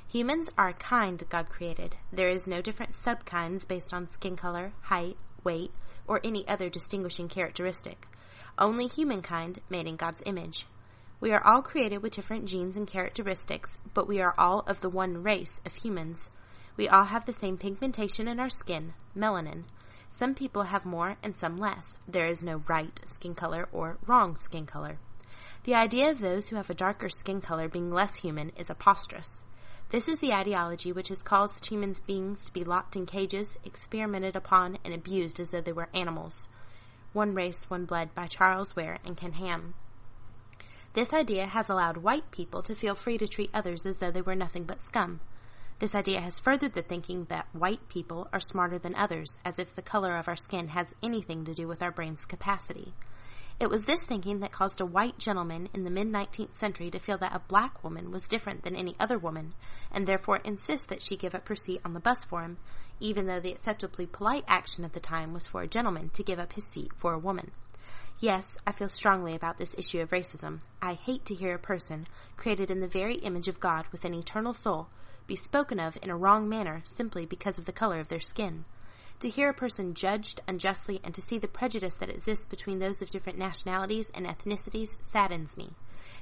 Humans 0.10 0.50
are 0.58 0.70
a 0.70 0.74
kind 0.74 1.22
God 1.28 1.50
created. 1.50 1.98
There 2.14 2.30
is 2.30 2.48
no 2.48 2.62
different 2.62 2.94
subkinds 2.94 3.68
based 3.68 3.94
on 3.94 4.08
skin 4.08 4.38
color, 4.38 4.72
height, 4.84 5.18
weight, 5.44 5.72
or 6.08 6.22
any 6.24 6.48
other 6.48 6.70
distinguishing 6.70 7.28
characteristic. 7.28 8.08
Only 8.58 8.88
humankind 8.88 9.60
made 9.70 9.86
in 9.86 9.98
God's 9.98 10.24
image. 10.26 10.66
We 11.20 11.34
are 11.34 11.44
all 11.44 11.62
created 11.62 12.02
with 12.02 12.16
different 12.16 12.46
genes 12.46 12.78
and 12.78 12.88
characteristics, 12.88 13.78
but 13.94 14.08
we 14.08 14.22
are 14.22 14.34
all 14.38 14.62
of 14.62 14.80
the 14.80 14.90
one 14.90 15.24
race 15.24 15.60
of 15.66 15.76
humans. 15.76 16.30
We 16.78 16.88
all 16.88 17.06
have 17.06 17.26
the 17.26 17.34
same 17.34 17.58
pigmentation 17.58 18.30
in 18.30 18.40
our 18.40 18.50
skin, 18.50 18.94
melanin. 19.14 19.64
Some 20.08 20.36
people 20.36 20.64
have 20.64 20.86
more 20.86 21.18
and 21.22 21.36
some 21.36 21.58
less. 21.58 21.98
There 22.08 22.30
is 22.30 22.42
no 22.42 22.62
right 22.70 23.02
skin 23.06 23.36
color 23.36 23.68
or 23.74 23.98
wrong 24.08 24.38
skin 24.38 24.66
color. 24.66 25.00
The 25.66 25.76
idea 25.76 26.10
of 26.10 26.20
those 26.20 26.48
who 26.48 26.56
have 26.56 26.70
a 26.70 26.74
darker 26.74 27.10
skin 27.10 27.42
color 27.42 27.68
being 27.68 27.92
less 27.92 28.16
human 28.16 28.52
is 28.56 28.68
preposterous. 28.68 29.44
This 29.90 30.10
is 30.10 30.20
the 30.20 30.34
ideology 30.34 30.92
which 30.92 31.08
has 31.08 31.24
caused 31.24 31.68
human 31.68 31.96
beings 32.06 32.44
to 32.44 32.52
be 32.52 32.66
locked 32.66 32.98
in 32.98 33.06
cages, 33.06 33.58
experimented 33.64 34.36
upon, 34.36 34.80
and 34.84 34.94
abused 34.94 35.40
as 35.40 35.52
though 35.52 35.62
they 35.62 35.72
were 35.72 35.88
animals. 35.94 36.50
One 37.14 37.34
Race, 37.34 37.70
One 37.70 37.86
Blood 37.86 38.14
by 38.14 38.28
Charles 38.28 38.76
Ware 38.76 39.00
and 39.06 39.16
Ken 39.16 39.34
Ham. 39.34 39.76
This 40.92 41.14
idea 41.14 41.46
has 41.46 41.70
allowed 41.70 41.98
white 41.98 42.32
people 42.32 42.62
to 42.64 42.76
feel 42.76 42.96
free 42.96 43.18
to 43.18 43.30
treat 43.30 43.50
others 43.54 43.86
as 43.86 44.00
though 44.00 44.12
they 44.12 44.22
were 44.22 44.36
nothing 44.36 44.66
but 44.66 44.82
scum. 44.82 45.22
This 45.80 45.96
idea 45.96 46.20
has 46.20 46.38
furthered 46.38 46.74
the 46.74 46.82
thinking 46.82 47.26
that 47.26 47.48
white 47.54 47.88
people 47.88 48.28
are 48.34 48.42
smarter 48.42 48.78
than 48.78 48.96
others, 48.96 49.38
as 49.46 49.58
if 49.58 49.74
the 49.74 49.82
color 49.82 50.18
of 50.18 50.28
our 50.28 50.36
skin 50.36 50.70
has 50.70 50.94
anything 51.02 51.46
to 51.46 51.54
do 51.54 51.66
with 51.66 51.82
our 51.82 51.92
brain's 51.92 52.26
capacity. 52.26 52.94
It 53.60 53.72
was 53.72 53.86
this 53.86 54.04
thinking 54.04 54.42
that 54.42 54.52
caused 54.52 54.82
a 54.82 54.86
white 54.86 55.18
gentleman 55.18 55.68
in 55.74 55.84
the 55.84 55.90
mid 55.90 56.08
19th 56.08 56.54
century 56.54 56.92
to 56.92 57.00
feel 57.00 57.18
that 57.18 57.36
a 57.36 57.40
black 57.40 57.84
woman 57.84 58.12
was 58.12 58.28
different 58.28 58.62
than 58.62 58.76
any 58.76 58.96
other 59.00 59.18
woman, 59.18 59.56
and 59.92 60.06
therefore 60.06 60.38
insist 60.38 60.90
that 60.90 61.02
she 61.02 61.18
give 61.18 61.34
up 61.34 61.48
her 61.48 61.56
seat 61.56 61.82
on 61.84 61.94
the 61.94 62.00
bus 62.00 62.24
for 62.24 62.44
him, 62.44 62.58
even 63.00 63.26
though 63.26 63.40
the 63.40 63.52
acceptably 63.52 64.06
polite 64.06 64.44
action 64.48 64.86
of 64.86 64.94
the 64.94 65.00
time 65.00 65.34
was 65.34 65.48
for 65.48 65.64
a 65.64 65.68
gentleman 65.68 66.10
to 66.10 66.22
give 66.22 66.38
up 66.38 66.54
his 66.54 66.66
seat 66.66 66.92
for 66.96 67.14
a 67.14 67.20
woman. 67.20 67.50
Yes, 68.20 68.58
I 68.68 68.74
feel 68.74 68.90
strongly 68.90 69.34
about 69.34 69.58
this 69.58 69.74
issue 69.76 70.02
of 70.02 70.12
racism. 70.12 70.60
I 70.80 70.94
hate 70.94 71.26
to 71.26 71.34
hear 71.34 71.56
a 71.56 71.60
person, 71.60 72.06
created 72.36 72.70
in 72.70 72.80
the 72.80 72.88
very 72.88 73.16
image 73.16 73.48
of 73.48 73.60
God 73.60 73.88
with 73.92 74.06
an 74.06 74.14
eternal 74.14 74.54
soul, 74.54 74.88
be 75.26 75.36
spoken 75.36 75.80
of 75.80 75.98
in 76.04 76.12
a 76.12 76.18
wrong 76.18 76.48
manner 76.48 76.84
simply 76.86 77.26
because 77.26 77.58
of 77.58 77.66
the 77.66 77.72
color 77.72 78.00
of 78.00 78.10
their 78.10 78.20
skin. 78.20 78.66
To 79.22 79.30
hear 79.30 79.50
a 79.50 79.54
person 79.54 79.96
judged 79.96 80.42
unjustly 80.48 81.02
and 81.04 81.16
to 81.16 81.24
see 81.24 81.40
the 81.40 81.48
prejudice 81.48 81.96
that 81.96 82.12
exists 82.12 82.46
between 82.46 82.78
those 82.78 83.02
of 83.02 83.10
different 83.10 83.40
nationalities 83.40 84.12
and 84.14 84.28
ethnicities 84.28 84.90
saddens 85.02 85.58
me. 85.58 85.72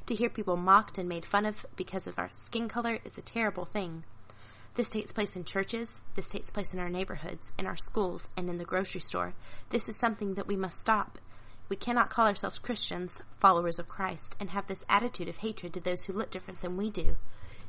To 0.05 0.15
hear 0.15 0.29
people 0.29 0.55
mocked 0.55 0.97
and 0.97 1.09
made 1.09 1.25
fun 1.25 1.45
of 1.45 1.65
because 1.75 2.07
of 2.07 2.17
our 2.17 2.29
skin 2.31 2.69
color 2.69 2.99
is 3.03 3.17
a 3.17 3.21
terrible 3.21 3.65
thing. 3.65 4.05
This 4.75 4.87
takes 4.87 5.11
place 5.11 5.35
in 5.35 5.43
churches, 5.43 6.03
this 6.15 6.29
takes 6.29 6.49
place 6.51 6.73
in 6.73 6.79
our 6.79 6.87
neighborhoods, 6.87 7.51
in 7.59 7.65
our 7.65 7.75
schools, 7.75 8.23
and 8.37 8.49
in 8.49 8.59
the 8.59 8.63
grocery 8.65 9.01
store. 9.01 9.33
This 9.71 9.89
is 9.89 9.97
something 9.97 10.35
that 10.35 10.47
we 10.47 10.55
must 10.55 10.79
stop. 10.79 11.17
We 11.67 11.75
cannot 11.75 12.09
call 12.09 12.27
ourselves 12.27 12.59
Christians, 12.59 13.21
followers 13.35 13.77
of 13.77 13.89
Christ, 13.89 14.37
and 14.39 14.51
have 14.51 14.67
this 14.67 14.85
attitude 14.87 15.27
of 15.27 15.37
hatred 15.37 15.73
to 15.73 15.81
those 15.81 16.03
who 16.03 16.13
look 16.13 16.31
different 16.31 16.61
than 16.61 16.77
we 16.77 16.89
do. 16.89 17.17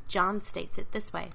John 0.06 0.40
states 0.40 0.78
it 0.78 0.92
this 0.92 1.12
way 1.12 1.30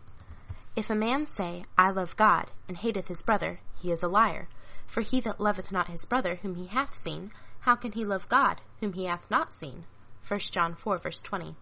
if 0.76 0.90
a 0.90 0.96
man 0.96 1.26
say, 1.26 1.66
I 1.78 1.90
love 1.90 2.16
God, 2.16 2.52
and 2.70 2.78
hateth 2.78 3.10
his 3.10 3.22
brother, 3.22 3.60
he 3.82 3.92
is 3.92 4.04
a 4.04 4.08
liar. 4.08 4.48
For 4.88 5.02
he 5.02 5.22
that 5.22 5.40
loveth 5.40 5.72
not 5.72 5.90
his 5.90 6.06
brother 6.06 6.36
whom 6.42 6.56
he 6.56 6.68
hath 6.68 6.94
seen, 6.96 7.32
how 7.62 7.76
can 7.76 7.92
he 7.92 8.06
love 8.06 8.30
God 8.30 8.62
whom 8.80 8.94
he 8.94 9.06
hath 9.06 9.30
not 9.30 9.54
seen? 9.54 9.86
1 10.28 10.40
John 10.52 10.76
4 10.76 10.98
verse 10.98 11.22
20. 11.22 11.56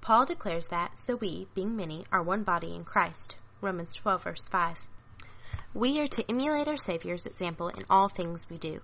Paul 0.00 0.26
declares 0.26 0.68
that, 0.68 0.96
so 0.96 1.16
we, 1.16 1.48
being 1.54 1.76
many, 1.76 2.06
are 2.12 2.22
one 2.22 2.42
body 2.42 2.74
in 2.74 2.84
Christ. 2.84 3.36
Romans 3.60 3.94
12 3.94 4.24
verse 4.24 4.48
5. 4.48 4.86
We 5.74 6.00
are 6.00 6.06
to 6.06 6.24
emulate 6.28 6.68
our 6.68 6.76
Saviour's 6.76 7.26
example 7.26 7.68
in 7.68 7.84
all 7.90 8.08
things 8.08 8.48
we 8.48 8.58
do. 8.58 8.80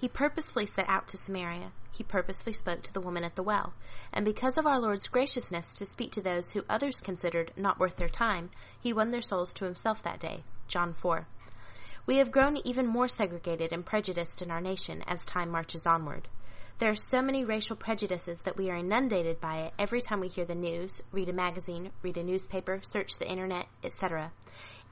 He 0.00 0.08
purposefully 0.08 0.66
set 0.66 0.88
out 0.88 1.08
to 1.08 1.16
Samaria. 1.16 1.72
He 1.92 2.04
purposefully 2.04 2.52
spoke 2.52 2.82
to 2.82 2.92
the 2.92 3.00
woman 3.00 3.24
at 3.24 3.34
the 3.34 3.42
well. 3.42 3.74
And 4.12 4.24
because 4.24 4.56
of 4.56 4.66
our 4.66 4.80
Lord's 4.80 5.08
graciousness 5.08 5.72
to 5.74 5.84
speak 5.84 6.12
to 6.12 6.20
those 6.20 6.52
who 6.52 6.64
others 6.68 7.00
considered 7.00 7.52
not 7.56 7.80
worth 7.80 7.96
their 7.96 8.08
time, 8.08 8.50
he 8.80 8.92
won 8.92 9.10
their 9.10 9.22
souls 9.22 9.52
to 9.54 9.64
himself 9.64 10.02
that 10.04 10.20
day. 10.20 10.44
John 10.68 10.94
4. 10.94 11.26
We 12.08 12.16
have 12.16 12.32
grown 12.32 12.56
even 12.64 12.86
more 12.86 13.06
segregated 13.06 13.70
and 13.70 13.84
prejudiced 13.84 14.40
in 14.40 14.50
our 14.50 14.62
nation 14.62 15.04
as 15.06 15.26
time 15.26 15.50
marches 15.50 15.86
onward. 15.86 16.26
There 16.78 16.90
are 16.90 16.94
so 16.94 17.20
many 17.20 17.44
racial 17.44 17.76
prejudices 17.76 18.40
that 18.46 18.56
we 18.56 18.70
are 18.70 18.78
inundated 18.78 19.42
by 19.42 19.58
it 19.58 19.74
every 19.78 20.00
time 20.00 20.20
we 20.20 20.28
hear 20.28 20.46
the 20.46 20.54
news, 20.54 21.02
read 21.12 21.28
a 21.28 21.34
magazine, 21.34 21.90
read 22.00 22.16
a 22.16 22.22
newspaper, 22.22 22.80
search 22.82 23.18
the 23.18 23.28
internet, 23.28 23.66
etc. 23.84 24.32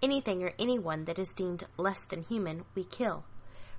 Anything 0.03 0.43
or 0.43 0.53
anyone 0.59 1.07
that 1.07 1.19
is 1.19 1.33
deemed 1.33 1.65
less 1.79 2.05
than 2.05 2.23
human, 2.23 2.67
we 2.75 2.85
kill. 2.85 3.25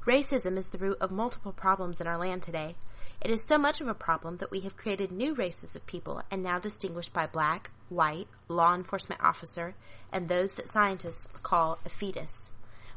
Racism 0.08 0.58
is 0.58 0.70
the 0.70 0.80
root 0.80 0.98
of 1.00 1.12
multiple 1.12 1.54
problems 1.54 2.02
in 2.02 2.08
our 2.08 2.18
land 2.18 2.42
today. 2.42 2.76
It 3.22 3.30
is 3.30 3.46
so 3.46 3.60
much 3.60 3.82
of 3.82 3.88
a 3.88 3.94
problem 3.94 4.38
that 4.38 4.50
we 4.50 4.62
have 4.62 4.78
created 4.78 5.12
new 5.12 5.36
races 5.36 5.76
of 5.76 5.86
people 5.86 6.24
and 6.32 6.42
now 6.42 6.58
distinguished 6.58 7.14
by 7.14 7.28
black, 7.28 7.70
white, 7.90 8.30
law 8.48 8.74
enforcement 8.74 9.22
officer, 9.22 9.76
and 10.12 10.28
those 10.28 10.54
that 10.54 10.70
scientists 10.70 11.28
call 11.44 11.78
a 11.86 11.90
fetus. 11.90 12.50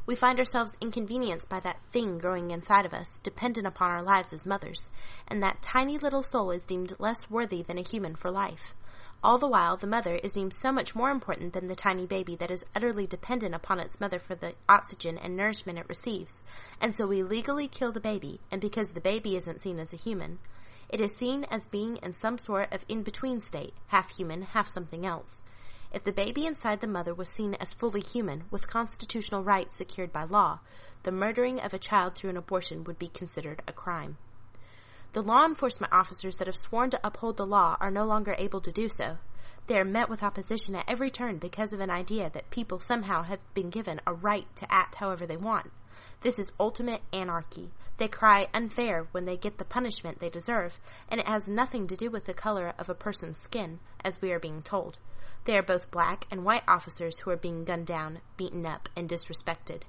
We 0.05 0.15
find 0.15 0.39
ourselves 0.39 0.75
inconvenienced 0.81 1.47
by 1.47 1.59
that 1.59 1.83
thing 1.91 2.17
growing 2.17 2.51
inside 2.51 2.85
of 2.85 2.93
us, 2.93 3.19
dependent 3.21 3.67
upon 3.67 3.91
our 3.91 4.01
lives 4.01 4.33
as 4.33 4.47
mothers, 4.47 4.89
and 5.27 5.41
that 5.43 5.61
tiny 5.61 5.97
little 5.97 6.23
soul 6.23 6.49
is 6.51 6.65
deemed 6.65 6.95
less 6.97 7.29
worthy 7.29 7.61
than 7.61 7.77
a 7.77 7.83
human 7.83 8.15
for 8.15 8.31
life. 8.31 8.73
All 9.23 9.37
the 9.37 9.47
while, 9.47 9.77
the 9.77 9.85
mother 9.85 10.15
is 10.15 10.31
deemed 10.31 10.55
so 10.59 10.71
much 10.71 10.95
more 10.95 11.11
important 11.11 11.53
than 11.53 11.67
the 11.67 11.75
tiny 11.75 12.07
baby 12.07 12.35
that 12.37 12.49
is 12.49 12.65
utterly 12.75 13.05
dependent 13.05 13.53
upon 13.53 13.79
its 13.79 13.99
mother 14.01 14.17
for 14.17 14.33
the 14.33 14.55
oxygen 14.67 15.19
and 15.19 15.37
nourishment 15.37 15.77
it 15.77 15.87
receives. 15.87 16.41
And 16.81 16.97
so 16.97 17.05
we 17.05 17.21
legally 17.21 17.67
kill 17.67 17.91
the 17.91 17.99
baby, 17.99 18.39
and 18.49 18.59
because 18.59 18.91
the 18.91 19.01
baby 19.01 19.35
isn't 19.35 19.61
seen 19.61 19.79
as 19.79 19.93
a 19.93 19.97
human, 19.97 20.39
it 20.89 20.99
is 20.99 21.15
seen 21.15 21.45
as 21.51 21.67
being 21.67 21.97
in 21.97 22.13
some 22.13 22.39
sort 22.39 22.73
of 22.73 22.83
in 22.89 23.03
between 23.03 23.39
state, 23.39 23.75
half 23.87 24.09
human, 24.09 24.41
half 24.41 24.67
something 24.67 25.05
else. 25.05 25.43
If 25.93 26.05
the 26.05 26.13
baby 26.13 26.45
inside 26.45 26.79
the 26.79 26.87
mother 26.87 27.13
was 27.13 27.29
seen 27.29 27.55
as 27.55 27.73
fully 27.73 27.99
human, 27.99 28.45
with 28.49 28.67
constitutional 28.67 29.43
rights 29.43 29.77
secured 29.77 30.13
by 30.13 30.23
law, 30.23 30.59
the 31.03 31.11
murdering 31.11 31.59
of 31.59 31.73
a 31.73 31.79
child 31.79 32.15
through 32.15 32.29
an 32.29 32.37
abortion 32.37 32.85
would 32.85 32.97
be 32.97 33.09
considered 33.09 33.61
a 33.67 33.73
crime. 33.73 34.17
The 35.13 35.21
law 35.21 35.45
enforcement 35.45 35.91
officers 35.91 36.37
that 36.37 36.47
have 36.47 36.55
sworn 36.55 36.91
to 36.91 36.99
uphold 37.03 37.35
the 37.35 37.45
law 37.45 37.75
are 37.81 37.91
no 37.91 38.05
longer 38.05 38.35
able 38.37 38.61
to 38.61 38.71
do 38.71 38.87
so. 38.87 39.17
They 39.67 39.77
are 39.77 39.85
met 39.85 40.09
with 40.09 40.23
opposition 40.23 40.75
at 40.75 40.89
every 40.89 41.09
turn 41.09 41.37
because 41.37 41.73
of 41.73 41.81
an 41.81 41.89
idea 41.89 42.29
that 42.29 42.49
people 42.49 42.79
somehow 42.79 43.23
have 43.23 43.39
been 43.53 43.69
given 43.69 43.99
a 44.07 44.13
right 44.13 44.47
to 44.55 44.73
act 44.73 44.95
however 44.95 45.27
they 45.27 45.35
want. 45.35 45.71
This 46.21 46.39
is 46.39 46.53
ultimate 46.57 47.01
anarchy. 47.11 47.71
They 47.97 48.07
cry 48.07 48.47
unfair 48.53 49.07
when 49.11 49.25
they 49.25 49.35
get 49.35 49.57
the 49.57 49.65
punishment 49.65 50.19
they 50.19 50.29
deserve, 50.29 50.79
and 51.09 51.19
it 51.19 51.27
has 51.27 51.47
nothing 51.49 51.87
to 51.87 51.97
do 51.97 52.09
with 52.09 52.25
the 52.25 52.33
color 52.33 52.73
of 52.79 52.89
a 52.89 52.95
person's 52.95 53.39
skin, 53.39 53.79
as 54.05 54.21
we 54.21 54.31
are 54.31 54.39
being 54.39 54.61
told. 54.61 54.97
They 55.45 55.57
are 55.57 55.63
both 55.63 55.91
black 55.91 56.25
and 56.29 56.45
white 56.45 56.63
officers 56.67 57.19
who 57.19 57.31
are 57.31 57.37
being 57.37 57.63
gunned 57.63 57.87
down, 57.87 58.19
beaten 58.37 58.65
up, 58.65 58.89
and 58.95 59.09
disrespected. 59.09 59.81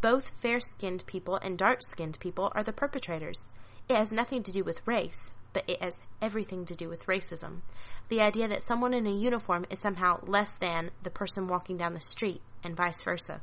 Both 0.00 0.30
fair 0.40 0.60
skinned 0.60 1.06
people 1.06 1.36
and 1.36 1.58
dark 1.58 1.80
skinned 1.82 2.18
people 2.20 2.52
are 2.54 2.62
the 2.62 2.72
perpetrators. 2.72 3.48
It 3.88 3.96
has 3.96 4.12
nothing 4.12 4.42
to 4.42 4.52
do 4.52 4.64
with 4.64 4.86
race, 4.86 5.30
but 5.52 5.64
it 5.68 5.82
has 5.82 6.02
everything 6.20 6.66
to 6.66 6.74
do 6.74 6.88
with 6.88 7.06
racism. 7.06 7.60
The 8.08 8.20
idea 8.20 8.48
that 8.48 8.62
someone 8.62 8.94
in 8.94 9.06
a 9.06 9.12
uniform 9.12 9.66
is 9.70 9.80
somehow 9.80 10.20
less 10.26 10.54
than 10.54 10.90
the 11.02 11.10
person 11.10 11.48
walking 11.48 11.76
down 11.76 11.94
the 11.94 12.00
street, 12.00 12.42
and 12.62 12.76
vice 12.76 13.02
versa. 13.02 13.40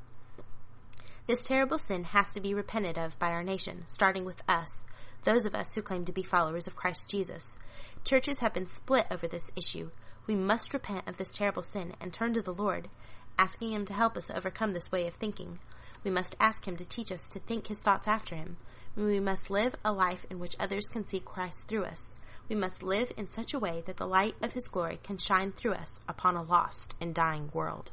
This 1.28 1.46
terrible 1.46 1.78
sin 1.78 2.04
has 2.06 2.32
to 2.34 2.42
be 2.42 2.54
repented 2.54 2.98
of 2.98 3.18
by 3.20 3.30
our 3.30 3.44
nation, 3.44 3.84
starting 3.86 4.26
with 4.26 4.42
us, 4.48 4.86
those 5.24 5.46
of 5.46 5.56
us 5.56 5.74
who 5.74 5.82
claim 5.82 6.04
to 6.06 6.12
be 6.12 6.24
followers 6.24 6.68
of 6.68 6.76
Christ 6.76 7.10
Jesus. 7.10 7.56
Churches 8.04 8.40
have 8.40 8.54
been 8.54 8.66
split 8.66 9.06
over 9.12 9.28
this 9.28 9.52
issue. 9.56 9.92
We 10.28 10.36
must 10.36 10.74
repent 10.74 11.08
of 11.08 11.18
this 11.18 11.34
terrible 11.34 11.64
sin 11.64 11.94
and 12.00 12.14
turn 12.14 12.34
to 12.34 12.42
the 12.42 12.54
Lord, 12.54 12.90
asking 13.38 13.72
Him 13.72 13.86
to 13.86 13.94
help 13.94 14.16
us 14.18 14.30
overcome 14.30 14.74
this 14.74 14.92
way 14.92 15.08
of 15.08 15.16
thinking. 15.16 15.60
We 16.04 16.12
must 16.12 16.36
ask 16.40 16.68
Him 16.68 16.76
to 16.78 16.86
teach 16.86 17.12
us 17.12 17.24
to 17.32 17.40
think 17.40 17.68
His 17.68 17.80
thoughts 17.80 18.08
after 18.08 18.36
Him. 18.36 18.58
We 18.96 19.20
must 19.20 19.50
live 19.50 19.76
a 19.84 19.92
life 19.92 20.26
in 20.30 20.40
which 20.40 20.56
others 20.60 20.86
can 20.92 21.06
see 21.06 21.20
Christ 21.20 21.68
through 21.68 21.86
us. 21.86 22.14
We 22.50 22.56
must 22.56 22.84
live 22.84 23.12
in 23.18 23.28
such 23.28 23.54
a 23.54 23.60
way 23.60 23.82
that 23.86 23.98
the 23.98 24.08
light 24.08 24.36
of 24.42 24.54
His 24.54 24.68
glory 24.68 25.00
can 25.04 25.18
shine 25.18 25.52
through 25.52 25.74
us 25.74 26.00
upon 26.08 26.36
a 26.36 26.44
lost 26.44 26.94
and 27.00 27.16
dying 27.16 27.50
world. 27.54 27.92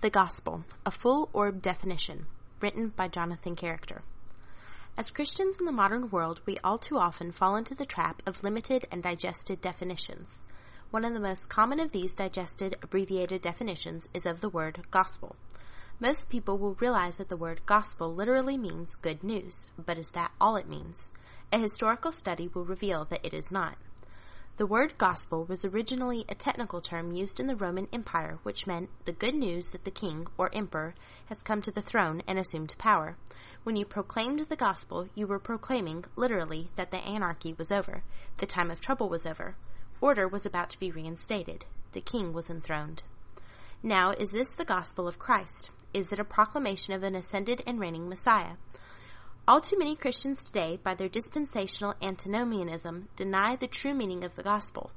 The 0.00 0.10
Gospel, 0.10 0.64
a 0.86 0.90
full 0.90 1.28
orb 1.32 1.60
definition, 1.60 2.26
written 2.60 2.88
by 2.96 3.08
Jonathan 3.08 3.56
Character. 3.56 4.02
As 4.98 5.10
Christians 5.12 5.60
in 5.60 5.64
the 5.64 5.70
modern 5.70 6.10
world, 6.10 6.40
we 6.44 6.58
all 6.64 6.76
too 6.76 6.98
often 6.98 7.30
fall 7.30 7.54
into 7.54 7.72
the 7.72 7.86
trap 7.86 8.20
of 8.26 8.42
limited 8.42 8.88
and 8.90 9.00
digested 9.00 9.60
definitions. 9.60 10.42
One 10.90 11.04
of 11.04 11.14
the 11.14 11.20
most 11.20 11.48
common 11.48 11.78
of 11.78 11.92
these 11.92 12.16
digested, 12.16 12.74
abbreviated 12.82 13.40
definitions 13.40 14.08
is 14.12 14.26
of 14.26 14.40
the 14.40 14.48
word 14.48 14.82
gospel. 14.90 15.36
Most 16.00 16.28
people 16.28 16.58
will 16.58 16.74
realize 16.80 17.14
that 17.18 17.28
the 17.28 17.36
word 17.36 17.60
gospel 17.64 18.12
literally 18.12 18.58
means 18.58 18.96
good 18.96 19.22
news, 19.22 19.68
but 19.78 19.98
is 19.98 20.08
that 20.14 20.32
all 20.40 20.56
it 20.56 20.68
means? 20.68 21.10
A 21.52 21.60
historical 21.60 22.10
study 22.10 22.48
will 22.48 22.64
reveal 22.64 23.04
that 23.04 23.24
it 23.24 23.32
is 23.32 23.52
not. 23.52 23.78
The 24.58 24.66
word 24.66 24.98
gospel 24.98 25.44
was 25.44 25.64
originally 25.64 26.24
a 26.28 26.34
technical 26.34 26.80
term 26.80 27.12
used 27.12 27.38
in 27.38 27.46
the 27.46 27.54
Roman 27.54 27.86
Empire, 27.92 28.40
which 28.42 28.66
meant 28.66 28.90
the 29.04 29.12
good 29.12 29.36
news 29.36 29.70
that 29.70 29.84
the 29.84 29.92
king 29.92 30.26
or 30.36 30.52
emperor 30.52 30.96
has 31.26 31.44
come 31.44 31.62
to 31.62 31.70
the 31.70 31.80
throne 31.80 32.24
and 32.26 32.40
assumed 32.40 32.74
power. 32.76 33.16
When 33.62 33.76
you 33.76 33.84
proclaimed 33.84 34.40
the 34.40 34.56
gospel, 34.56 35.06
you 35.14 35.28
were 35.28 35.38
proclaiming, 35.38 36.06
literally, 36.16 36.70
that 36.74 36.90
the 36.90 36.98
anarchy 36.98 37.52
was 37.52 37.70
over, 37.70 38.02
the 38.38 38.46
time 38.46 38.68
of 38.68 38.80
trouble 38.80 39.08
was 39.08 39.26
over, 39.26 39.54
order 40.00 40.26
was 40.26 40.44
about 40.44 40.70
to 40.70 40.80
be 40.80 40.90
reinstated, 40.90 41.64
the 41.92 42.00
king 42.00 42.32
was 42.32 42.50
enthroned. 42.50 43.04
Now, 43.80 44.10
is 44.10 44.32
this 44.32 44.50
the 44.50 44.64
gospel 44.64 45.06
of 45.06 45.20
Christ? 45.20 45.70
Is 45.94 46.10
it 46.10 46.18
a 46.18 46.24
proclamation 46.24 46.94
of 46.94 47.04
an 47.04 47.14
ascended 47.14 47.62
and 47.64 47.78
reigning 47.78 48.08
Messiah? 48.08 48.54
All 49.48 49.62
too 49.62 49.78
many 49.78 49.96
Christians 49.96 50.44
today, 50.44 50.76
by 50.76 50.94
their 50.94 51.08
dispensational 51.08 51.94
antinomianism, 52.02 53.08
deny 53.16 53.56
the 53.56 53.66
true 53.66 53.94
meaning 53.94 54.22
of 54.22 54.36
the 54.36 54.42
gospel. 54.42 54.90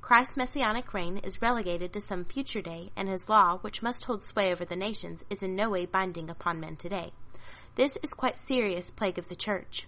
Christ's 0.00 0.36
messianic 0.36 0.92
reign 0.92 1.18
is 1.18 1.40
relegated 1.40 1.92
to 1.92 2.00
some 2.00 2.24
future 2.24 2.60
day, 2.60 2.90
and 2.96 3.08
his 3.08 3.28
law, 3.28 3.58
which 3.58 3.84
must 3.84 4.06
hold 4.06 4.24
sway 4.24 4.50
over 4.50 4.64
the 4.64 4.74
nations, 4.74 5.24
is 5.30 5.44
in 5.44 5.54
no 5.54 5.70
way 5.70 5.86
binding 5.86 6.28
upon 6.28 6.58
men 6.58 6.74
today. 6.74 7.12
This 7.76 7.92
is 8.02 8.12
quite 8.12 8.36
serious 8.36 8.90
plague 8.90 9.16
of 9.16 9.28
the 9.28 9.36
church. 9.36 9.86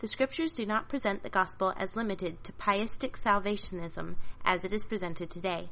The 0.00 0.06
scriptures 0.06 0.52
do 0.52 0.66
not 0.66 0.90
present 0.90 1.22
the 1.22 1.30
gospel 1.30 1.72
as 1.78 1.96
limited 1.96 2.44
to 2.44 2.52
pietistic 2.52 3.16
salvationism 3.16 4.16
as 4.44 4.64
it 4.64 4.72
is 4.74 4.84
presented 4.84 5.30
today. 5.30 5.70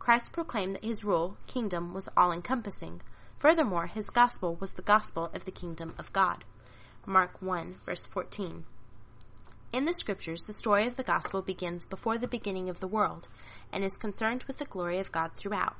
Christ 0.00 0.32
proclaimed 0.32 0.74
that 0.74 0.84
his 0.84 1.04
rule, 1.04 1.36
kingdom, 1.46 1.94
was 1.94 2.08
all 2.16 2.32
encompassing. 2.32 3.02
Furthermore, 3.38 3.86
his 3.86 4.10
gospel 4.10 4.56
was 4.56 4.72
the 4.72 4.82
gospel 4.82 5.30
of 5.32 5.44
the 5.44 5.52
kingdom 5.52 5.94
of 5.96 6.12
God. 6.12 6.44
Mark 7.06 7.40
1, 7.40 7.76
verse 7.86 8.04
14. 8.04 8.64
In 9.72 9.84
the 9.86 9.94
scriptures, 9.94 10.42
the 10.44 10.52
story 10.52 10.86
of 10.86 10.96
the 10.96 11.02
gospel 11.02 11.40
begins 11.40 11.86
before 11.86 12.18
the 12.18 12.28
beginning 12.28 12.68
of 12.68 12.80
the 12.80 12.86
world 12.86 13.26
and 13.72 13.82
is 13.82 13.96
concerned 13.96 14.44
with 14.44 14.58
the 14.58 14.66
glory 14.66 14.98
of 14.98 15.10
God 15.10 15.32
throughout. 15.34 15.76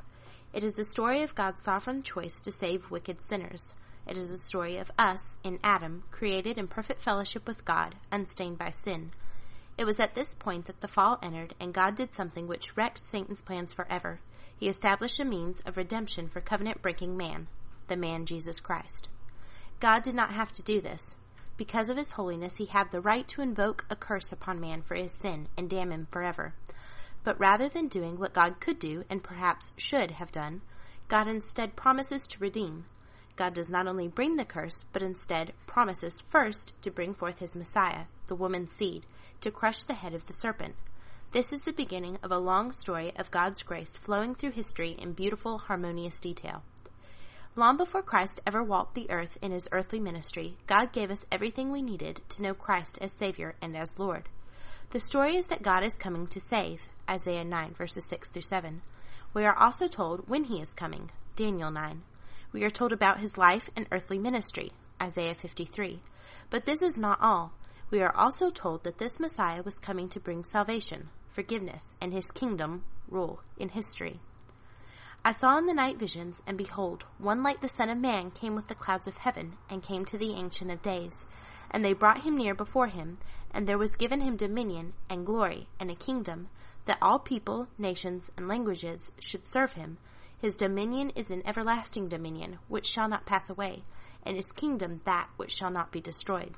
It 0.54 0.64
is 0.64 0.74
the 0.74 0.84
story 0.84 1.22
of 1.22 1.34
God's 1.34 1.62
sovereign 1.62 2.02
choice 2.02 2.40
to 2.40 2.50
save 2.50 2.90
wicked 2.90 3.18
sinners. 3.22 3.74
It 4.06 4.16
is 4.16 4.30
the 4.30 4.38
story 4.38 4.78
of 4.78 4.90
us, 4.98 5.36
in 5.44 5.58
Adam, 5.62 6.04
created 6.10 6.56
in 6.56 6.68
perfect 6.68 7.02
fellowship 7.02 7.46
with 7.46 7.66
God, 7.66 7.96
unstained 8.10 8.56
by 8.56 8.70
sin. 8.70 9.12
It 9.76 9.84
was 9.84 10.00
at 10.00 10.14
this 10.14 10.34
point 10.34 10.64
that 10.64 10.80
the 10.80 10.88
fall 10.88 11.18
entered, 11.22 11.54
and 11.60 11.74
God 11.74 11.96
did 11.96 12.14
something 12.14 12.48
which 12.48 12.76
wrecked 12.78 12.98
Satan's 12.98 13.42
plans 13.42 13.74
forever. 13.74 14.20
He 14.58 14.68
established 14.68 15.20
a 15.20 15.24
means 15.24 15.60
of 15.66 15.76
redemption 15.76 16.28
for 16.28 16.40
covenant 16.40 16.80
breaking 16.80 17.16
man, 17.16 17.48
the 17.88 17.96
man 17.96 18.24
Jesus 18.24 18.58
Christ. 18.58 19.08
God 19.80 20.02
did 20.02 20.14
not 20.14 20.32
have 20.32 20.52
to 20.52 20.62
do 20.62 20.80
this. 20.80 21.16
Because 21.56 21.88
of 21.88 21.96
his 21.96 22.12
holiness, 22.12 22.56
he 22.56 22.66
had 22.66 22.90
the 22.90 23.00
right 23.00 23.26
to 23.28 23.40
invoke 23.40 23.86
a 23.88 23.96
curse 23.96 24.30
upon 24.30 24.60
man 24.60 24.82
for 24.82 24.94
his 24.94 25.12
sin 25.12 25.48
and 25.56 25.68
damn 25.68 25.90
him 25.90 26.06
forever. 26.10 26.54
But 27.24 27.40
rather 27.40 27.68
than 27.68 27.88
doing 27.88 28.18
what 28.18 28.34
God 28.34 28.60
could 28.60 28.78
do, 28.78 29.04
and 29.10 29.22
perhaps 29.22 29.72
should 29.76 30.12
have 30.12 30.32
done, 30.32 30.62
God 31.08 31.28
instead 31.28 31.76
promises 31.76 32.26
to 32.28 32.38
redeem. 32.38 32.84
God 33.36 33.54
does 33.54 33.70
not 33.70 33.86
only 33.86 34.06
bring 34.06 34.36
the 34.36 34.44
curse, 34.44 34.84
but 34.92 35.02
instead 35.02 35.54
promises 35.66 36.22
first 36.28 36.74
to 36.82 36.90
bring 36.90 37.14
forth 37.14 37.38
his 37.38 37.56
Messiah, 37.56 38.04
the 38.26 38.34
woman's 38.34 38.72
seed, 38.72 39.06
to 39.40 39.50
crush 39.50 39.82
the 39.82 39.94
head 39.94 40.14
of 40.14 40.26
the 40.26 40.34
serpent. 40.34 40.76
This 41.32 41.52
is 41.52 41.62
the 41.62 41.72
beginning 41.72 42.18
of 42.22 42.30
a 42.30 42.38
long 42.38 42.72
story 42.72 43.12
of 43.16 43.30
God's 43.30 43.62
grace 43.62 43.96
flowing 43.96 44.34
through 44.34 44.52
history 44.52 44.96
in 44.98 45.12
beautiful, 45.12 45.58
harmonious 45.58 46.20
detail. 46.20 46.62
Long 47.56 47.76
before 47.76 48.02
Christ 48.02 48.40
ever 48.46 48.62
walked 48.62 48.94
the 48.94 49.10
earth 49.10 49.36
in 49.42 49.50
his 49.50 49.68
earthly 49.72 49.98
ministry, 49.98 50.56
God 50.68 50.92
gave 50.92 51.10
us 51.10 51.26
everything 51.32 51.72
we 51.72 51.82
needed 51.82 52.20
to 52.28 52.42
know 52.42 52.54
Christ 52.54 52.96
as 53.00 53.12
Savior 53.12 53.56
and 53.60 53.76
as 53.76 53.98
Lord. 53.98 54.28
The 54.90 55.00
story 55.00 55.36
is 55.36 55.48
that 55.48 55.62
God 55.62 55.82
is 55.82 55.94
coming 55.94 56.28
to 56.28 56.40
save, 56.40 56.88
Isaiah 57.08 57.44
9, 57.44 57.74
verses 57.74 58.04
6 58.04 58.30
through 58.30 58.42
7. 58.42 58.82
We 59.34 59.44
are 59.44 59.56
also 59.56 59.88
told 59.88 60.28
when 60.28 60.44
he 60.44 60.60
is 60.60 60.72
coming, 60.72 61.10
Daniel 61.34 61.72
9. 61.72 62.02
We 62.52 62.62
are 62.62 62.70
told 62.70 62.92
about 62.92 63.18
his 63.18 63.36
life 63.36 63.68
and 63.74 63.86
earthly 63.90 64.18
ministry, 64.18 64.70
Isaiah 65.02 65.34
53. 65.34 66.00
But 66.50 66.66
this 66.66 66.82
is 66.82 66.96
not 66.96 67.18
all. 67.20 67.52
We 67.90 68.00
are 68.00 68.14
also 68.14 68.50
told 68.50 68.84
that 68.84 68.98
this 68.98 69.18
Messiah 69.18 69.62
was 69.64 69.80
coming 69.80 70.08
to 70.10 70.20
bring 70.20 70.44
salvation, 70.44 71.08
forgiveness, 71.32 71.96
and 72.00 72.12
his 72.12 72.30
kingdom 72.30 72.84
rule 73.08 73.40
in 73.58 73.70
history. 73.70 74.20
I 75.22 75.32
saw 75.32 75.58
in 75.58 75.66
the 75.66 75.74
night 75.74 75.98
visions, 75.98 76.40
and 76.46 76.56
behold, 76.56 77.04
one 77.18 77.42
like 77.42 77.60
the 77.60 77.68
Son 77.68 77.90
of 77.90 77.98
Man 77.98 78.30
came 78.30 78.54
with 78.54 78.68
the 78.68 78.74
clouds 78.74 79.06
of 79.06 79.18
heaven, 79.18 79.58
and 79.68 79.82
came 79.82 80.06
to 80.06 80.16
the 80.16 80.32
Ancient 80.32 80.70
of 80.70 80.80
Days. 80.80 81.26
And 81.70 81.84
they 81.84 81.92
brought 81.92 82.22
him 82.22 82.38
near 82.38 82.54
before 82.54 82.86
him, 82.86 83.18
and 83.50 83.66
there 83.66 83.76
was 83.76 83.96
given 83.96 84.22
him 84.22 84.36
dominion, 84.36 84.94
and 85.10 85.26
glory, 85.26 85.68
and 85.78 85.90
a 85.90 85.94
kingdom, 85.94 86.48
that 86.86 86.96
all 87.02 87.18
people, 87.18 87.68
nations, 87.76 88.30
and 88.38 88.48
languages 88.48 89.12
should 89.20 89.44
serve 89.44 89.74
him. 89.74 89.98
His 90.38 90.56
dominion 90.56 91.10
is 91.10 91.30
an 91.30 91.42
everlasting 91.44 92.08
dominion, 92.08 92.58
which 92.68 92.86
shall 92.86 93.08
not 93.08 93.26
pass 93.26 93.50
away, 93.50 93.84
and 94.24 94.36
his 94.36 94.50
kingdom 94.52 95.02
that 95.04 95.28
which 95.36 95.52
shall 95.52 95.70
not 95.70 95.92
be 95.92 96.00
destroyed. 96.00 96.54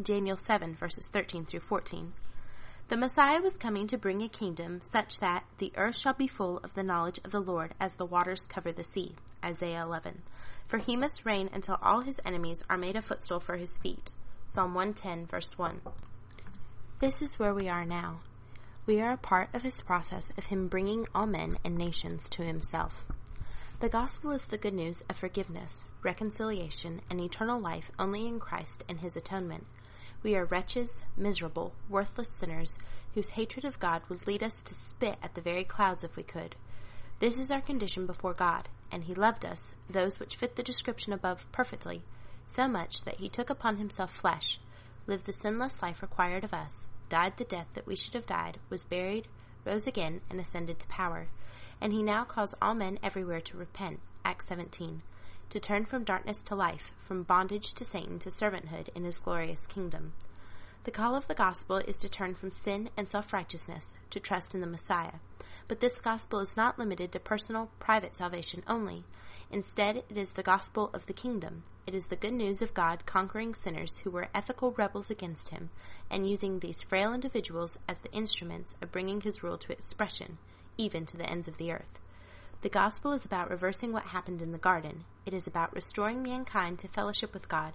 Daniel 0.00 0.36
7, 0.36 0.76
verses 0.76 1.08
13 1.08 1.44
through 1.44 1.60
14. 1.60 2.12
The 2.88 2.98
Messiah 2.98 3.40
was 3.40 3.56
coming 3.56 3.86
to 3.86 3.96
bring 3.96 4.22
a 4.22 4.28
kingdom 4.28 4.82
such 4.82 5.18
that 5.20 5.44
the 5.56 5.72
earth 5.74 5.96
shall 5.96 6.12
be 6.12 6.26
full 6.26 6.58
of 6.58 6.74
the 6.74 6.82
knowledge 6.82 7.18
of 7.24 7.30
the 7.30 7.40
Lord 7.40 7.74
as 7.80 7.94
the 7.94 8.04
waters 8.04 8.44
cover 8.44 8.72
the 8.72 8.84
sea. 8.84 9.16
Isaiah 9.42 9.82
11. 9.82 10.20
For 10.66 10.76
he 10.76 10.94
must 10.94 11.24
reign 11.24 11.48
until 11.50 11.78
all 11.80 12.02
his 12.02 12.20
enemies 12.26 12.62
are 12.68 12.76
made 12.76 12.94
a 12.94 13.00
footstool 13.00 13.40
for 13.40 13.56
his 13.56 13.78
feet. 13.78 14.10
Psalm 14.44 14.74
110, 14.74 15.26
verse 15.26 15.56
1. 15.56 15.80
This 17.00 17.22
is 17.22 17.38
where 17.38 17.54
we 17.54 17.70
are 17.70 17.86
now. 17.86 18.20
We 18.84 19.00
are 19.00 19.12
a 19.12 19.16
part 19.16 19.48
of 19.54 19.62
his 19.62 19.80
process 19.80 20.30
of 20.36 20.44
him 20.44 20.68
bringing 20.68 21.06
all 21.14 21.26
men 21.26 21.58
and 21.64 21.78
nations 21.78 22.28
to 22.30 22.44
himself. 22.44 23.06
The 23.80 23.88
gospel 23.88 24.30
is 24.32 24.44
the 24.44 24.58
good 24.58 24.74
news 24.74 25.02
of 25.08 25.16
forgiveness, 25.16 25.84
reconciliation, 26.02 27.00
and 27.08 27.18
eternal 27.18 27.58
life 27.58 27.90
only 27.98 28.26
in 28.26 28.38
Christ 28.38 28.84
and 28.90 29.00
his 29.00 29.16
atonement. 29.16 29.66
We 30.24 30.36
are 30.36 30.46
wretches, 30.46 31.02
miserable, 31.18 31.74
worthless 31.86 32.30
sinners 32.30 32.78
whose 33.12 33.28
hatred 33.28 33.66
of 33.66 33.78
God 33.78 34.00
would 34.08 34.26
lead 34.26 34.42
us 34.42 34.62
to 34.62 34.74
spit 34.74 35.18
at 35.22 35.34
the 35.34 35.42
very 35.42 35.64
clouds 35.64 36.02
if 36.02 36.16
we 36.16 36.22
could. 36.22 36.56
This 37.20 37.38
is 37.38 37.50
our 37.50 37.60
condition 37.60 38.06
before 38.06 38.32
God, 38.32 38.70
and 38.90 39.04
He 39.04 39.14
loved 39.14 39.44
us, 39.44 39.74
those 39.88 40.18
which 40.18 40.36
fit 40.36 40.56
the 40.56 40.62
description 40.62 41.12
above, 41.12 41.46
perfectly, 41.52 42.02
so 42.46 42.66
much 42.66 43.02
that 43.02 43.16
He 43.18 43.28
took 43.28 43.50
upon 43.50 43.76
Himself 43.76 44.14
flesh, 44.14 44.58
lived 45.06 45.26
the 45.26 45.32
sinless 45.34 45.82
life 45.82 46.00
required 46.00 46.42
of 46.42 46.54
us, 46.54 46.88
died 47.10 47.36
the 47.36 47.44
death 47.44 47.68
that 47.74 47.86
we 47.86 47.94
should 47.94 48.14
have 48.14 48.26
died, 48.26 48.58
was 48.70 48.86
buried, 48.86 49.28
rose 49.66 49.86
again, 49.86 50.22
and 50.30 50.40
ascended 50.40 50.78
to 50.80 50.86
power. 50.86 51.28
And 51.82 51.92
He 51.92 52.02
now 52.02 52.24
calls 52.24 52.54
all 52.62 52.72
men 52.72 52.98
everywhere 53.02 53.42
to 53.42 53.58
repent. 53.58 54.00
Acts 54.24 54.48
17 54.48 55.02
to 55.54 55.60
turn 55.60 55.84
from 55.84 56.02
darkness 56.02 56.38
to 56.42 56.52
life, 56.52 56.90
from 57.06 57.22
bondage 57.22 57.74
to 57.74 57.84
Satan 57.84 58.18
to 58.18 58.28
servanthood 58.28 58.88
in 58.96 59.04
his 59.04 59.20
glorious 59.20 59.68
kingdom. 59.68 60.12
The 60.82 60.90
call 60.90 61.14
of 61.14 61.28
the 61.28 61.34
gospel 61.36 61.76
is 61.76 61.96
to 61.98 62.08
turn 62.08 62.34
from 62.34 62.50
sin 62.50 62.90
and 62.96 63.08
self 63.08 63.32
righteousness 63.32 63.94
to 64.10 64.18
trust 64.18 64.52
in 64.52 64.60
the 64.60 64.66
Messiah. 64.66 65.20
But 65.68 65.78
this 65.78 66.00
gospel 66.00 66.40
is 66.40 66.56
not 66.56 66.76
limited 66.76 67.12
to 67.12 67.20
personal, 67.20 67.70
private 67.78 68.16
salvation 68.16 68.64
only. 68.66 69.04
Instead, 69.48 69.98
it 69.98 70.16
is 70.16 70.32
the 70.32 70.42
gospel 70.42 70.90
of 70.92 71.06
the 71.06 71.12
kingdom. 71.12 71.62
It 71.86 71.94
is 71.94 72.08
the 72.08 72.16
good 72.16 72.34
news 72.34 72.60
of 72.60 72.74
God 72.74 73.06
conquering 73.06 73.54
sinners 73.54 73.98
who 73.98 74.10
were 74.10 74.30
ethical 74.34 74.72
rebels 74.72 75.08
against 75.08 75.50
him 75.50 75.70
and 76.10 76.28
using 76.28 76.58
these 76.58 76.82
frail 76.82 77.14
individuals 77.14 77.78
as 77.88 78.00
the 78.00 78.12
instruments 78.12 78.74
of 78.82 78.90
bringing 78.90 79.20
his 79.20 79.44
rule 79.44 79.58
to 79.58 79.70
expression, 79.70 80.38
even 80.76 81.06
to 81.06 81.16
the 81.16 81.30
ends 81.30 81.46
of 81.46 81.58
the 81.58 81.70
earth. 81.70 82.00
The 82.62 82.68
gospel 82.68 83.12
is 83.12 83.24
about 83.24 83.50
reversing 83.50 83.92
what 83.92 84.06
happened 84.06 84.42
in 84.42 84.50
the 84.50 84.58
garden. 84.58 85.04
It 85.26 85.34
is 85.34 85.46
about 85.46 85.74
restoring 85.74 86.22
mankind 86.22 86.78
to 86.80 86.88
fellowship 86.88 87.32
with 87.32 87.48
God. 87.48 87.72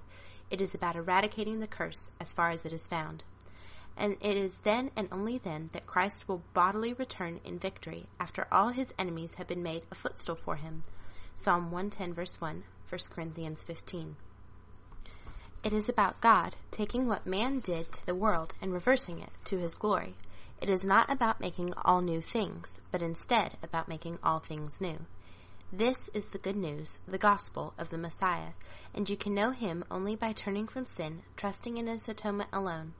It 0.52 0.62
is 0.62 0.76
about 0.76 0.96
eradicating 0.96 1.60
the 1.60 1.68
curse 1.68 2.12
as 2.20 2.34
far 2.34 2.50
as 2.52 2.66
it 2.66 2.74
is 2.74 2.88
found. 2.88 3.24
And 3.98 4.16
it 4.22 4.38
is 4.38 4.56
then 4.64 4.92
and 4.96 5.08
only 5.12 5.38
then 5.38 5.70
that 5.74 5.88
Christ 5.88 6.28
will 6.28 6.44
bodily 6.54 6.94
return 6.94 7.40
in 7.44 7.60
victory 7.60 8.06
after 8.20 8.48
all 8.52 8.70
his 8.70 8.94
enemies 8.98 9.36
have 9.36 9.48
been 9.48 9.64
made 9.64 9.84
a 9.92 9.96
footstool 9.96 10.36
for 10.36 10.56
him. 10.56 10.84
Psalm 11.36 11.72
110 11.72 12.14
verse 12.14 12.40
1, 12.40 12.64
1 12.88 13.00
Corinthians 13.10 13.64
15. 13.64 14.16
It 15.62 15.74
is 15.74 15.90
about 15.90 16.22
God 16.22 16.56
taking 16.72 17.08
what 17.08 17.26
man 17.26 17.60
did 17.60 17.92
to 17.92 18.06
the 18.06 18.16
world 18.16 18.54
and 18.62 18.72
reversing 18.72 19.20
it 19.20 19.32
to 19.46 19.58
his 19.58 19.74
glory. 19.74 20.16
It 20.62 20.70
is 20.70 20.84
not 20.84 21.12
about 21.12 21.42
making 21.42 21.74
all 21.84 22.02
new 22.02 22.22
things, 22.22 22.80
but 22.92 23.02
instead 23.02 23.58
about 23.62 23.90
making 23.90 24.20
all 24.24 24.40
things 24.40 24.80
new. 24.80 25.06
This 25.72 26.10
is 26.16 26.30
the 26.30 26.40
good 26.40 26.56
news, 26.56 26.98
the 27.08 27.20
gospel 27.20 27.76
of 27.78 27.92
the 27.92 27.98
Messiah, 28.00 28.54
and 28.92 29.08
you 29.08 29.16
can 29.16 29.36
know 29.36 29.52
him 29.52 29.86
only 29.92 30.16
by 30.16 30.34
turning 30.34 30.68
from 30.68 30.88
sin, 30.88 31.22
trusting 31.38 31.78
in 31.78 31.86
his 31.86 32.10
atonement 32.10 32.50
alone, 32.52 32.96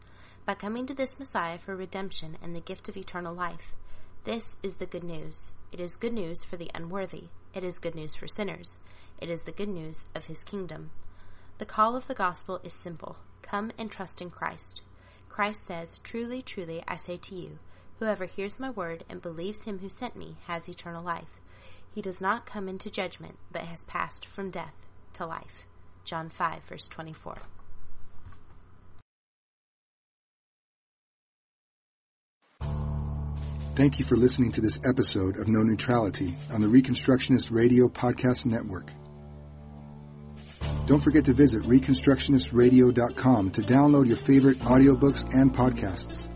by 0.46 0.54
coming 0.54 0.86
to 0.86 0.94
this 0.94 1.18
Messiah 1.18 1.58
for 1.58 1.76
redemption 1.76 2.38
and 2.44 2.56
the 2.56 2.62
gift 2.62 2.88
of 2.88 2.96
eternal 2.96 3.34
life. 3.34 3.74
This 4.24 4.56
is 4.62 4.76
the 4.76 4.86
good 4.86 5.04
news. 5.04 5.52
It 5.72 5.80
is 5.80 5.98
good 5.98 6.14
news 6.14 6.46
for 6.46 6.58
the 6.58 6.70
unworthy. 6.76 7.30
It 7.56 7.64
is 7.64 7.80
good 7.80 7.96
news 7.96 8.14
for 8.14 8.28
sinners. 8.28 8.78
It 9.18 9.32
is 9.32 9.42
the 9.42 9.52
good 9.52 9.70
news 9.70 10.06
of 10.14 10.26
his 10.26 10.44
kingdom. 10.44 10.92
The 11.58 11.66
call 11.66 11.96
of 11.96 12.06
the 12.06 12.14
gospel 12.14 12.60
is 12.64 12.74
simple. 12.76 13.18
Come 13.42 13.72
and 13.80 13.90
trust 13.90 14.22
in 14.22 14.30
Christ. 14.30 14.84
Christ 15.28 15.66
says, 15.66 16.00
Truly, 16.04 16.44
truly, 16.44 16.84
I 16.88 16.98
say 16.98 17.18
to 17.18 17.36
you, 17.36 17.58
whoever 17.98 18.26
hears 18.26 18.60
my 18.60 18.70
word 18.70 19.06
and 19.10 19.24
believes 19.24 19.64
him 19.64 19.80
who 19.80 19.90
sent 19.90 20.16
me 20.16 20.38
has 20.46 20.70
eternal 20.70 21.04
life. 21.04 21.39
He 22.00 22.04
does 22.04 22.22
not 22.22 22.46
come 22.46 22.70
into 22.70 22.90
judgment, 22.90 23.38
but 23.52 23.64
has 23.64 23.84
passed 23.84 24.26
from 24.26 24.52
death 24.52 24.88
to 25.16 25.26
life. 25.26 25.66
John 26.06 26.30
5, 26.30 26.62
verse 26.64 26.88
24. 26.88 27.36
Thank 33.76 34.00
you 34.00 34.06
for 34.06 34.16
listening 34.16 34.54
to 34.54 34.62
this 34.62 34.80
episode 34.86 35.40
of 35.40 35.50
No 35.50 35.62
Neutrality 35.62 36.38
on 36.54 36.62
the 36.62 36.68
Reconstructionist 36.68 37.52
Radio 37.52 37.90
Podcast 37.90 38.46
Network. 38.46 38.94
Don't 40.86 41.04
forget 41.04 41.26
to 41.26 41.34
visit 41.34 41.64
ReconstructionistRadio.com 41.64 43.52
to 43.52 43.62
download 43.62 44.08
your 44.08 44.16
favorite 44.16 44.60
audiobooks 44.60 45.34
and 45.34 45.54
podcasts. 45.54 46.30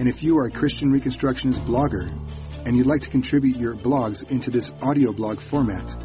And 0.00 0.08
if 0.08 0.24
you 0.24 0.38
are 0.38 0.46
a 0.46 0.50
Christian 0.50 0.90
Reconstructionist 0.90 1.64
blogger 1.64 2.10
and 2.66 2.76
you'd 2.76 2.86
like 2.86 3.02
to 3.02 3.10
contribute 3.10 3.56
your 3.56 3.74
blogs 3.74 4.28
into 4.30 4.50
this 4.50 4.72
audio 4.82 5.12
blog 5.12 5.40
format, 5.40 5.96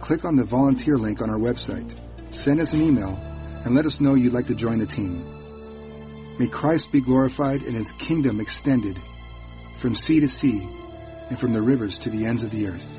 click 0.00 0.24
on 0.24 0.36
the 0.36 0.44
volunteer 0.44 0.96
link 0.96 1.22
on 1.22 1.30
our 1.30 1.38
website, 1.38 1.94
send 2.34 2.60
us 2.60 2.72
an 2.72 2.82
email, 2.82 3.18
and 3.64 3.74
let 3.74 3.86
us 3.86 4.00
know 4.00 4.14
you'd 4.14 4.32
like 4.32 4.46
to 4.46 4.54
join 4.54 4.78
the 4.78 4.86
team. 4.86 5.24
May 6.38 6.48
Christ 6.48 6.92
be 6.92 7.00
glorified 7.00 7.62
and 7.62 7.76
his 7.76 7.92
kingdom 7.92 8.40
extended 8.40 8.98
from 9.76 9.94
sea 9.94 10.20
to 10.20 10.28
sea 10.28 10.68
and 11.28 11.38
from 11.38 11.52
the 11.52 11.62
rivers 11.62 11.98
to 11.98 12.10
the 12.10 12.26
ends 12.26 12.44
of 12.44 12.50
the 12.50 12.68
earth. 12.68 12.98